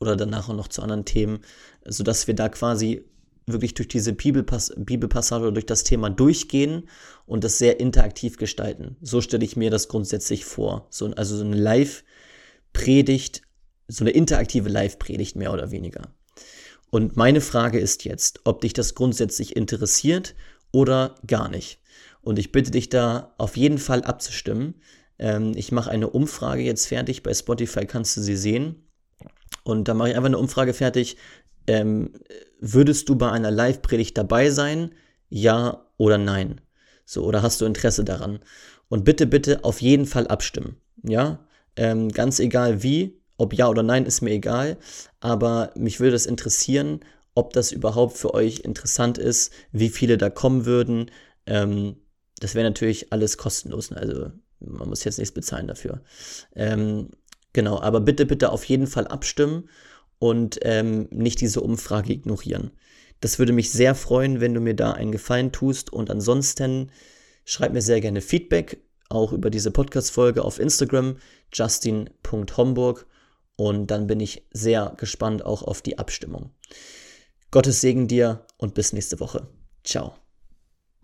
oder 0.00 0.16
danach 0.16 0.48
auch 0.48 0.56
noch 0.56 0.66
zu 0.66 0.82
anderen 0.82 1.04
Themen, 1.04 1.44
sodass 1.84 2.26
wir 2.26 2.34
da 2.34 2.48
quasi 2.48 3.04
wirklich 3.46 3.74
durch 3.74 3.88
diese 3.88 4.12
Bibelpass 4.12 4.72
Bibelpassage 4.76 5.44
oder 5.44 5.52
durch 5.52 5.66
das 5.66 5.84
Thema 5.84 6.10
durchgehen 6.10 6.88
und 7.26 7.44
das 7.44 7.58
sehr 7.58 7.80
interaktiv 7.80 8.36
gestalten. 8.36 8.96
So 9.00 9.20
stelle 9.20 9.44
ich 9.44 9.56
mir 9.56 9.70
das 9.70 9.88
grundsätzlich 9.88 10.44
vor. 10.44 10.86
So, 10.90 11.06
also 11.06 11.36
so 11.36 11.44
eine 11.44 11.56
Live-Predigt 11.56 13.42
so 13.92 14.04
eine 14.04 14.10
interaktive 14.10 14.68
Live-Predigt 14.68 15.36
mehr 15.36 15.52
oder 15.52 15.70
weniger. 15.70 16.14
Und 16.90 17.16
meine 17.16 17.40
Frage 17.40 17.78
ist 17.78 18.04
jetzt, 18.04 18.40
ob 18.44 18.60
dich 18.60 18.72
das 18.72 18.94
grundsätzlich 18.94 19.56
interessiert 19.56 20.34
oder 20.72 21.14
gar 21.26 21.48
nicht. 21.48 21.78
Und 22.20 22.38
ich 22.38 22.52
bitte 22.52 22.70
dich 22.70 22.88
da 22.88 23.34
auf 23.38 23.56
jeden 23.56 23.78
Fall 23.78 24.02
abzustimmen. 24.02 24.74
Ähm, 25.18 25.52
ich 25.56 25.72
mache 25.72 25.90
eine 25.90 26.10
Umfrage 26.10 26.62
jetzt 26.62 26.86
fertig. 26.86 27.22
Bei 27.22 27.34
Spotify 27.34 27.86
kannst 27.86 28.16
du 28.16 28.20
sie 28.20 28.36
sehen. 28.36 28.88
Und 29.64 29.88
da 29.88 29.94
mache 29.94 30.10
ich 30.10 30.16
einfach 30.16 30.28
eine 30.28 30.38
Umfrage 30.38 30.74
fertig. 30.74 31.16
Ähm, 31.66 32.12
würdest 32.60 33.08
du 33.08 33.16
bei 33.16 33.30
einer 33.30 33.50
Live-Predigt 33.50 34.16
dabei 34.16 34.50
sein? 34.50 34.92
Ja 35.28 35.86
oder 35.96 36.18
nein? 36.18 36.60
So, 37.04 37.24
oder 37.24 37.42
hast 37.42 37.60
du 37.60 37.64
Interesse 37.64 38.04
daran? 38.04 38.40
Und 38.88 39.04
bitte, 39.04 39.26
bitte 39.26 39.64
auf 39.64 39.80
jeden 39.80 40.06
Fall 40.06 40.26
abstimmen. 40.26 40.76
Ja, 41.02 41.46
ähm, 41.76 42.10
ganz 42.10 42.38
egal 42.38 42.82
wie, 42.82 43.20
ob 43.38 43.54
ja 43.54 43.68
oder 43.68 43.82
nein, 43.82 44.06
ist 44.06 44.20
mir 44.20 44.30
egal. 44.30 44.76
Aber 45.20 45.72
mich 45.74 46.00
würde 46.00 46.16
es 46.16 46.26
interessieren, 46.26 47.00
ob 47.34 47.52
das 47.52 47.72
überhaupt 47.72 48.16
für 48.16 48.34
euch 48.34 48.60
interessant 48.60 49.18
ist, 49.18 49.52
wie 49.72 49.88
viele 49.88 50.18
da 50.18 50.30
kommen 50.30 50.66
würden. 50.66 51.10
Ähm, 51.46 51.96
das 52.40 52.54
wäre 52.54 52.68
natürlich 52.68 53.12
alles 53.12 53.38
kostenlos. 53.38 53.90
Ne? 53.90 53.96
Also 53.96 54.30
man 54.60 54.88
muss 54.88 55.04
jetzt 55.04 55.18
nichts 55.18 55.34
bezahlen 55.34 55.66
dafür. 55.66 56.02
Ähm, 56.54 57.08
genau, 57.52 57.80
aber 57.80 58.00
bitte, 58.00 58.26
bitte 58.26 58.52
auf 58.52 58.64
jeden 58.64 58.86
Fall 58.86 59.06
abstimmen 59.06 59.68
und 60.22 60.60
ähm, 60.62 61.08
nicht 61.10 61.40
diese 61.40 61.62
Umfrage 61.62 62.12
ignorieren. 62.12 62.70
Das 63.20 63.40
würde 63.40 63.52
mich 63.52 63.72
sehr 63.72 63.96
freuen, 63.96 64.40
wenn 64.40 64.54
du 64.54 64.60
mir 64.60 64.74
da 64.74 64.92
einen 64.92 65.10
Gefallen 65.10 65.50
tust. 65.50 65.92
Und 65.92 66.12
ansonsten 66.12 66.92
schreib 67.44 67.72
mir 67.72 67.82
sehr 67.82 68.00
gerne 68.00 68.20
Feedback, 68.20 68.80
auch 69.08 69.32
über 69.32 69.50
diese 69.50 69.72
Podcast-Folge 69.72 70.44
auf 70.44 70.60
Instagram, 70.60 71.16
justin.homburg. 71.52 73.04
Und 73.56 73.88
dann 73.88 74.06
bin 74.06 74.20
ich 74.20 74.46
sehr 74.52 74.94
gespannt 74.96 75.44
auch 75.44 75.64
auf 75.64 75.82
die 75.82 75.98
Abstimmung. 75.98 76.50
Gottes 77.50 77.80
Segen 77.80 78.06
dir 78.06 78.46
und 78.58 78.74
bis 78.74 78.92
nächste 78.92 79.18
Woche. 79.18 79.48
Ciao. 79.82 80.21